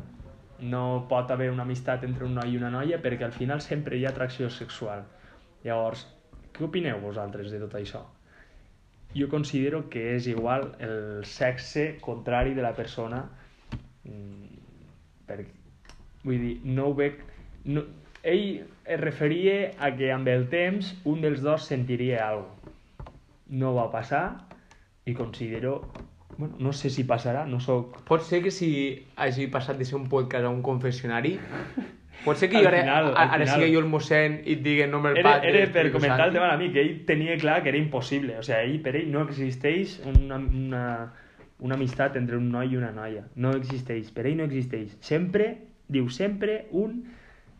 [0.58, 3.98] No pot haver una amistat entre un noi i una noia perquè al final sempre
[3.98, 5.04] hi ha atracció sexual.
[5.62, 6.02] Llavors,
[6.50, 8.02] què opineu vosaltres de tot això?
[9.14, 13.22] Jo considero que és igual el sexe contrari de la persona
[14.08, 14.62] mm,
[15.30, 15.54] perquè,
[16.24, 17.22] vull dir, no ho veig...
[17.70, 17.86] No,
[18.26, 22.71] ell es referia a que amb el temps un dels dos sentiria alguna cosa.
[23.52, 24.24] No va passar
[25.04, 25.80] i considero...
[26.38, 27.98] Bueno, no sé si passarà, no sóc...
[28.08, 28.70] Pot ser que si
[29.20, 31.34] hagi passat de ser un podcast a un confessionari,
[32.24, 33.60] pot ser que jo ara, final, al ara final.
[33.60, 36.48] sigui jo el mossèn i et digui no me'l Era, era per comentar el tema
[36.54, 38.38] a mi, que ell tenia clar que era impossible.
[38.40, 40.84] O sigui, ell, per ell no existeix una, una,
[41.60, 43.26] una amistat entre un noi i una noia.
[43.36, 44.08] No existeix.
[44.16, 44.96] Per ell no existeix.
[45.04, 45.52] Sempre,
[45.92, 47.02] diu sempre, un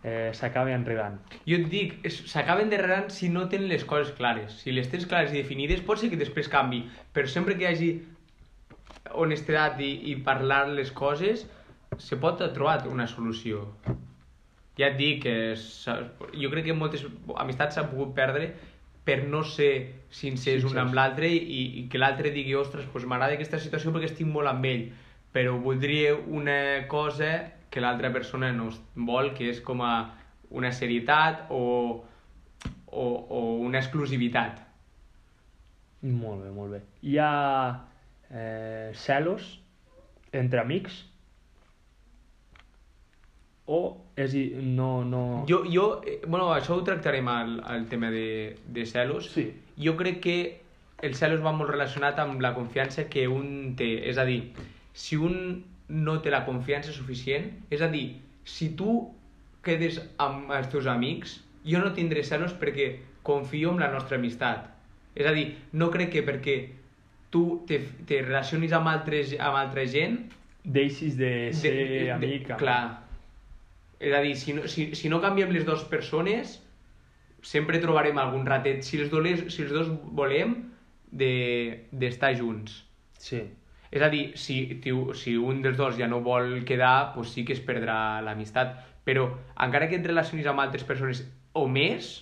[0.03, 1.19] eh, s'acaba enredant.
[1.47, 4.59] Jo et dic, s'acaben derrerant si no tenen les coses clares.
[4.63, 6.85] Si les tens clares i definides, pot ser que després canvi,
[7.15, 7.91] però sempre que hi hagi
[9.19, 11.47] honestedat i, i parlar les coses,
[11.99, 13.67] se pot trobar una solució.
[14.79, 17.05] Ja et dic que jo crec que moltes
[17.37, 18.55] amistats s'han pogut perdre
[19.05, 19.73] per no ser
[20.09, 20.87] sincers un Sincers.
[20.87, 24.49] amb l'altre i, i que l'altre digui, ostres, pues m'agrada aquesta situació perquè estic molt
[24.49, 24.87] amb ell,
[25.35, 27.33] però voldria una cosa
[27.73, 29.93] que l'altra persona no vol, que és com a
[30.53, 31.63] una serietat o,
[32.93, 34.61] o, o una exclusivitat.
[36.03, 36.83] Molt bé, molt bé.
[37.09, 37.31] Hi ha
[38.29, 39.55] eh, celos
[40.33, 41.05] entre amics
[43.67, 43.79] o
[44.19, 45.45] és, i- no, no...
[45.49, 49.31] Jo, jo eh, bueno, això ho tractarem al, al tema de, de celos.
[49.33, 49.47] Sí.
[49.79, 50.37] Jo crec que
[51.03, 53.93] el celos va molt relacionat amb la confiança que un té.
[54.11, 54.53] És a dir,
[54.93, 59.11] si un no té la confiança suficient, és a dir, si tu
[59.63, 64.69] quedes amb els teus amics, jo no tindré celos perquè confio en la nostra amistat.
[65.15, 66.57] És a dir, no crec que perquè
[67.31, 70.19] tu te, te relacionis amb, altres, amb altra gent
[70.65, 72.51] Deixis de ser amic.
[72.51, 73.03] amb- Clar.
[73.99, 76.61] És a dir, si no, si, si no canviem les dues persones,
[77.43, 78.83] sempre trobarem algun ratet.
[78.87, 80.55] Si els, dolers, si els dos volem
[81.11, 82.85] de- d'estar de, junts.
[83.19, 83.43] Sí.
[83.93, 87.45] És a dir, si, tiu- si un dels dos ja no vol quedar, doncs sí
[87.45, 88.75] que es perdrà l'amistat.
[89.07, 89.27] Però
[89.67, 91.23] encara que et relacionis amb altres persones
[91.53, 92.13] o més,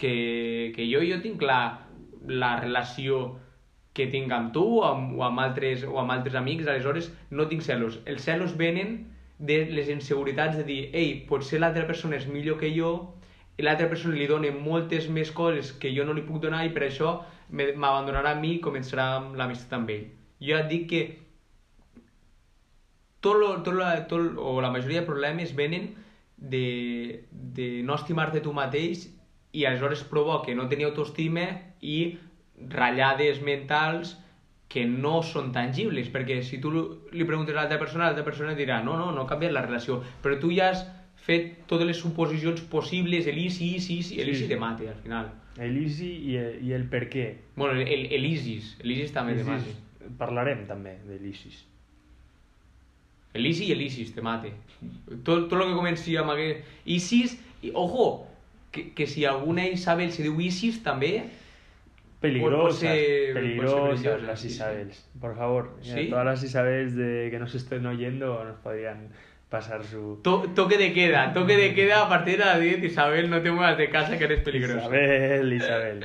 [0.00, 1.62] que, que jo, jo tinc clar
[2.42, 3.20] la relació
[3.98, 7.46] que tinc amb tu o amb, o amb, altres, o amb altres amics, aleshores no
[7.50, 7.98] tinc celos.
[8.06, 8.94] Els celos venen
[9.50, 12.92] de les inseguretats de dir ei, potser l'altra persona és millor que jo
[13.60, 16.86] l'altra persona li dona moltes més coses que jo no li puc donar i per
[16.86, 17.10] això
[17.52, 20.06] m'abandonarà a mi i començarà l'amistat amb ell.
[20.40, 21.00] Jo et dic que
[23.20, 25.90] tot lo, tot lo, tot, o la majoria de problemes venen
[26.36, 29.08] de, de no estimar-te tu mateix
[29.52, 31.44] i aleshores provoca no tenir autoestima
[31.84, 32.16] i
[32.70, 34.14] ratllades mentals
[34.70, 38.78] que no són tangibles, perquè si tu li preguntes a l'altra persona, l'altra persona dirà
[38.86, 40.84] no, no, no ha canviat la relació, però tu ja has
[41.20, 44.36] fet totes les suposicions possibles, el easy, easy, easy, el Sí.
[44.38, 45.32] easy te mate al final.
[45.58, 47.26] L'Easy i, i el per què.
[47.56, 49.74] Bueno, el, el ISIS, el ISIS també te mate.
[50.18, 51.64] Parlarem també de l'Isis.
[53.34, 54.50] El ISIS i el ISIS te mate.
[55.22, 56.64] Tot, tot lo que comenci amb aquest...
[56.90, 58.26] ISIS, i, ojo,
[58.72, 61.28] que, que si alguna Isabel se diu ISIS també,
[62.20, 64.54] Peligrosas, ser- peligrosas las sí, sí.
[64.56, 64.98] Isabels.
[65.20, 66.08] Por favor, ¿Sí?
[66.10, 69.08] todas las Isabels de, que nos estén oyendo nos podrían
[69.48, 70.20] pasar su...
[70.22, 73.50] to, toque de queda, toque de queda a partir de las 10, Isabel, no te
[73.50, 74.80] muevas de casa que eres peligrosa.
[74.80, 76.04] Isabel, Isabel.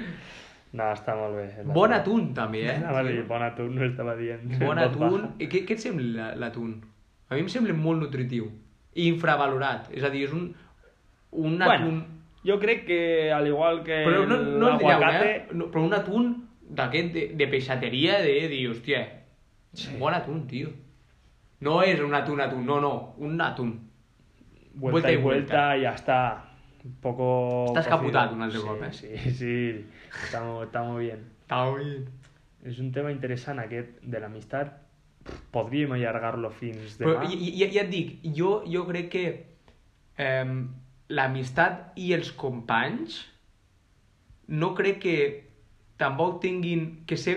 [0.75, 1.45] No, està molt bé.
[1.75, 2.75] Bon atún també, eh?
[2.81, 4.41] Anava a dir, bon atún, no estava dient.
[4.59, 5.29] Bon atún.
[5.39, 6.73] I què, què et sembla l'atún?
[7.29, 8.49] A mi em sembla molt nutritiu.
[8.95, 9.87] I infravalorat.
[9.95, 10.49] És a dir, és un,
[11.31, 12.01] un Bueno, atún...
[12.45, 12.99] jo crec que,
[13.33, 15.29] al igual que Però no, no l'aguacate...
[15.35, 15.45] eh?
[15.53, 16.29] No, però un atún
[16.69, 19.05] d'aquest de, de peixateria de dir, hòstia,
[19.75, 19.97] Sí.
[19.99, 20.69] bon atún, tio.
[21.59, 23.73] No és un atún, atún, no, no, un atún.
[24.73, 25.77] vuelta, Vuelta y vuelta, vuelta.
[25.77, 26.19] ya está.
[26.85, 27.65] Un poco.
[27.67, 27.97] Estás cocido.
[27.97, 28.93] caputado un altre sí, cop, eh?
[28.93, 29.85] Sí, sí.
[30.23, 31.23] Está, mo- está muy bien.
[31.41, 32.05] Està bien.
[32.65, 34.71] És un tema interessant aquest de l'amistat.
[35.53, 37.25] Podríem allargar-lo fins Però demà.
[37.29, 39.25] ja, ja, ja et dic, jo, jo crec que
[40.21, 40.53] eh,
[41.09, 43.17] l'amistat i els companys
[44.47, 45.17] no crec que
[45.97, 47.35] tampoc tinguin que ser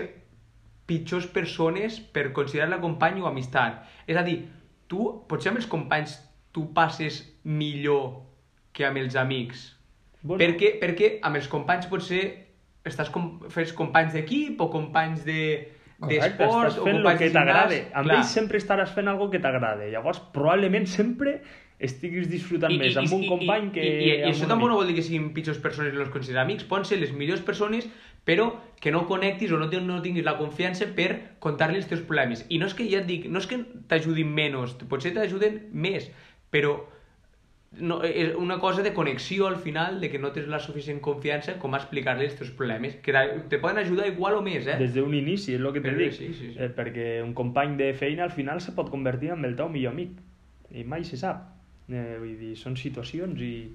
[0.89, 3.81] pitjors persones per considerar-la company o amistat.
[4.05, 4.43] És a dir,
[4.89, 6.19] tu, potser amb els companys
[6.53, 8.28] tu passes millor
[8.79, 9.67] que amb els amics.
[10.21, 10.39] Bueno.
[10.41, 12.23] Perquè, perquè amb els companys potser
[12.87, 15.41] estàs com, fes companys d'equip o companys de
[15.99, 17.33] d'esports o companys que de gimnàs.
[17.35, 17.79] t'agrada.
[17.99, 19.87] Amb ells sempre estaràs fent algo que t'agrada.
[19.91, 21.41] Llavors, probablement sempre
[21.79, 24.97] estiguis disfrutant més amb un company que i, i, i, això tampoc no vol dir
[24.97, 27.87] que siguin pitjors persones i no els considerar amics, poden ser les millors persones
[28.27, 28.49] però
[28.79, 31.09] que no connectis o no, no tinguis la confiança per
[31.43, 32.43] contar-li els teus problemes.
[32.49, 33.57] I no és que, ja et dic, no és que
[33.89, 36.09] t'ajudin menys, potser t'ajuden més,
[36.53, 36.75] però
[37.71, 41.57] no, és una cosa de connexió al final, de que no tens la suficient confiança
[41.61, 43.13] com a explicar-li els teus problemes, que
[43.49, 44.77] te- poden ajudar igual o més, eh?
[44.79, 46.13] Des d'un inici, és el que te Però dic.
[46.13, 46.59] sí, sí, sí.
[46.59, 49.93] Eh, perquè un company de feina al final se pot convertir en el teu millor
[49.93, 50.17] amic.
[50.71, 51.45] I mai se sap.
[51.89, 53.71] Eh, vull dir, són situacions i,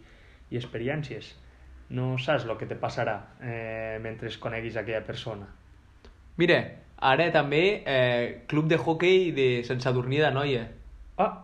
[0.51, 1.35] i experiències.
[1.91, 5.47] No saps el que te passarà eh, mentre coneguis aquella persona.
[6.37, 6.59] Mira,
[6.99, 10.69] ara també eh, club de hockey de Sant Sadurní d'Anoia.
[11.19, 11.44] Ah,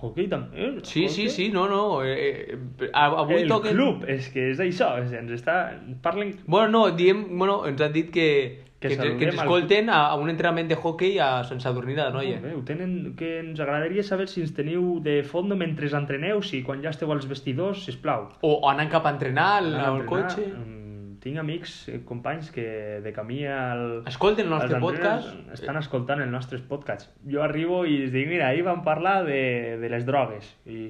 [0.00, 0.56] hockey també.
[0.66, 1.28] El Sí, sí, hockey?
[1.30, 2.02] sí, no, no.
[2.04, 3.74] Eh, eh, avui el toquen...
[3.76, 5.58] club, és que és això, és, ens està...
[6.02, 6.34] Parlen...
[6.46, 10.06] Bueno, no, diem, bueno, ens han dit que, Que que, que ens al- escolten a,
[10.06, 12.36] a un entrenament de hockey a Sant Sadurní d'Anoia.
[12.38, 16.42] Molt bé, ho tenen, que ens agradaria saber si ens teniu de fondo mentre entreneu,
[16.46, 18.28] si quan ja esteu als vestidors, sisplau.
[18.40, 20.46] O, o anant cap a entrenar al, al cotxe.
[20.46, 20.87] Mm,
[21.28, 22.64] Tinc amics, eh, companys, que
[23.04, 24.02] de camí al...
[24.08, 25.28] Escolten el nostre podcast.
[25.52, 27.10] Estan escoltant els nostres podcasts.
[27.28, 30.48] Jo arribo i els dic, mira, ahir vam parlar de, de les drogues.
[30.64, 30.86] I,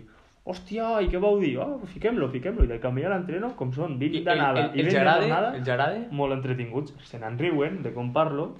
[0.49, 1.57] hòstia, i què vau dir?
[1.65, 2.69] Oh, fiquem-lo, fiquem-lo.
[2.69, 4.95] I de camí a l'entreno, com són, I- 20 el- d'anada el- i els 20
[4.95, 5.27] de agrada?
[5.27, 6.05] tornada, Els agrada?
[6.23, 6.95] molt entretinguts.
[7.11, 8.53] Se n'en riuen de com parlo,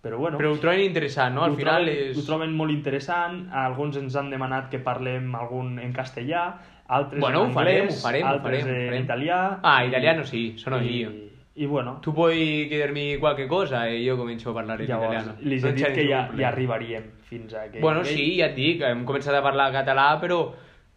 [0.00, 0.38] però bueno...
[0.40, 1.44] Però ho troben interessant, no?
[1.44, 2.16] Al final troben, és...
[2.16, 6.46] Ho troben molt interessant, alguns ens han demanat que parlem algun en castellà,
[6.88, 9.04] altres Bueno, en ho farem, anglès, ho farem, ho altres farem, ho en farem.
[9.04, 9.58] italià...
[9.62, 11.10] Ah, italiano sí, sono i, io.
[11.56, 15.36] I bueno, Tu puoi chiedermi qualche cosa e io comincio a parlare llavors italiano.
[15.40, 18.14] li he dit c'è que ja, ja arribaríem fins a aquell Bueno, nivell.
[18.16, 20.52] sí, ja et dic, hem començat a parlar català, però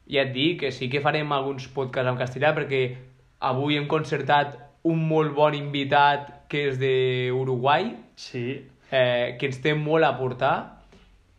[0.06, 2.96] ja et dic que sí que farem alguns podcasts en castellà perquè
[3.40, 8.62] avui hem concertat un molt bon invitat que és d'Uruguai, Sí,
[8.92, 10.79] eh, que ens té molt a aportar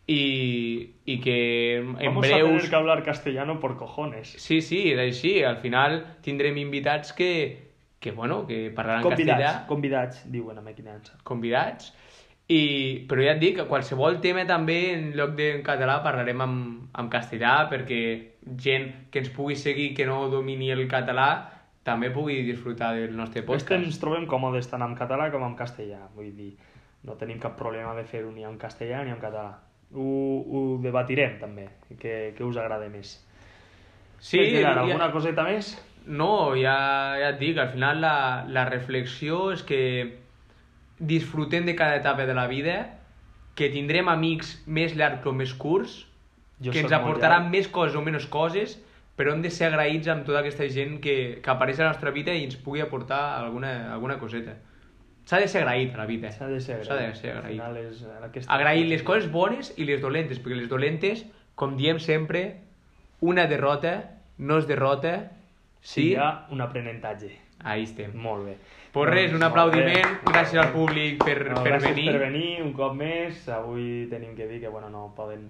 [0.07, 2.49] i, i que en Vamos a breus...
[2.49, 4.33] tener que hablar castellano por cojones.
[4.37, 5.43] Sí, sí, és així.
[5.43, 11.19] Al final tindrem invitats que, que bueno, que parlaran Convidats, castellà, convidats, diuen a Mequinança.
[11.23, 11.93] convidats,
[12.51, 16.41] i, però ja et dic que qualsevol tema també en lloc de en català parlarem
[16.43, 16.55] en,
[16.99, 18.01] en castellà perquè
[18.59, 21.29] gent que ens pugui seguir que no domini el català
[21.87, 23.85] també pugui disfrutar del nostre podcast.
[23.85, 26.51] ens trobem còmodes tant en català com en castellà, vull dir,
[27.07, 29.61] no tenim cap problema de fer-ho ni en castellà ni en català.
[29.93, 30.05] Ho,
[30.47, 31.67] ho debatirem també,
[31.99, 33.17] que, que us agrada més.
[34.19, 35.73] Sí, Gerard, ja- alguna coseta més?
[36.07, 36.75] No, ja,
[37.19, 38.13] ja et dic, al final la,
[38.49, 39.81] la reflexió és que
[40.99, 42.97] disfrutem de cada etapa de la vida,
[43.55, 46.05] que tindrem amics més llargs o més curts,
[46.61, 48.77] Jo que ens aportaran més coses o menys coses,
[49.17, 52.13] però hem de ser agraïts amb tota aquesta gent que, que apareix a la nostra
[52.13, 54.55] vida i ens pugui aportar alguna, alguna coseta.
[55.25, 56.31] S'ha de ser agraït a la vida.
[56.31, 56.87] S'ha de ser agraït.
[56.87, 57.59] S'ha de ser Al agraït.
[57.59, 58.53] final és aquesta...
[58.53, 62.57] Agrair les coses bones i les dolentes, perquè les dolentes, com diem sempre,
[63.21, 63.93] una derrota
[64.39, 65.31] no és derrota
[65.81, 66.07] Sí, si...
[66.11, 67.31] hi ha un aprenentatge.
[67.63, 68.11] Ahí estem.
[68.17, 68.55] Molt bé.
[68.91, 70.31] Pues res, un Doncs, aplaudiment, molt bé.
[70.33, 72.07] gràcies al públic per, No, per gràcies venir.
[72.11, 73.47] per venir un cop més.
[73.49, 75.45] Avui tenim que dir que bueno, no poden,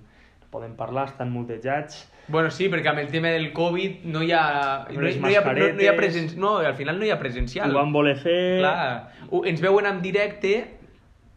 [0.52, 2.10] no poden parlar, estan mutejats.
[2.28, 4.86] Bueno, sí, perquè amb el tema del Covid no hi ha...
[4.92, 6.28] No, hi- no, hi ha, no, no, hi ha presen...
[6.40, 7.72] no, al final no hi ha presencial.
[7.72, 8.60] Ho van voler fer...
[8.60, 9.12] Clar,
[9.48, 10.78] ens veuen en directe,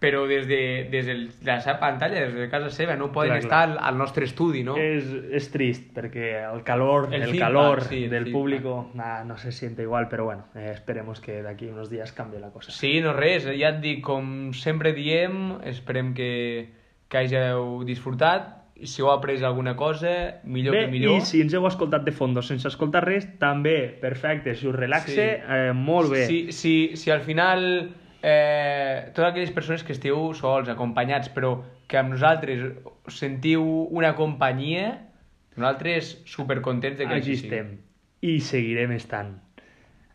[0.04, 1.14] però des de, des de
[1.46, 3.78] la seva pantalla, des de casa seva, no poden Clar, estar clar.
[3.78, 4.74] al, al nostre estudi, no?
[4.76, 8.32] És, és trist perquè el calor, El el, feedback, calor sí, el del feedback.
[8.36, 12.40] público nah, no se siente igual, pero bueno, eh, esperemos que d'aquí unos días cambie
[12.42, 12.70] la cosa.
[12.74, 16.68] Sí, no res, ja et dic, com sempre diem, esperem que,
[17.08, 21.18] que hàgiu disfrutat, si heu après alguna cosa, millor Bé, que millor.
[21.18, 25.14] i si ens heu escoltat de fondo sense escoltar res, també, perfecte, si us relaxe,
[25.14, 25.20] Sí.
[25.48, 26.26] eh, molt bé.
[26.26, 27.90] Si, si, si al final
[28.22, 32.72] eh, totes aquelles persones que esteu sols, acompanyats, però que amb nosaltres
[33.08, 33.62] sentiu
[33.92, 35.10] una companyia,
[35.56, 37.76] nosaltres supercontents de que així estem.
[38.24, 39.36] I seguirem estant.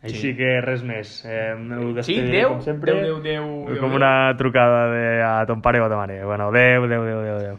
[0.02, 0.36] Així Sí.
[0.36, 1.24] que res més.
[1.28, 2.92] Eh, ho Sí, adeu, com sempre.
[2.92, 3.96] adeu, adeu, adeu, com adeu.
[3.96, 6.24] una trucada de, a ton pare o a ta mare.
[6.24, 7.36] Bueno, adeu, adeu, adeu, adeu.
[7.36, 7.58] adeu.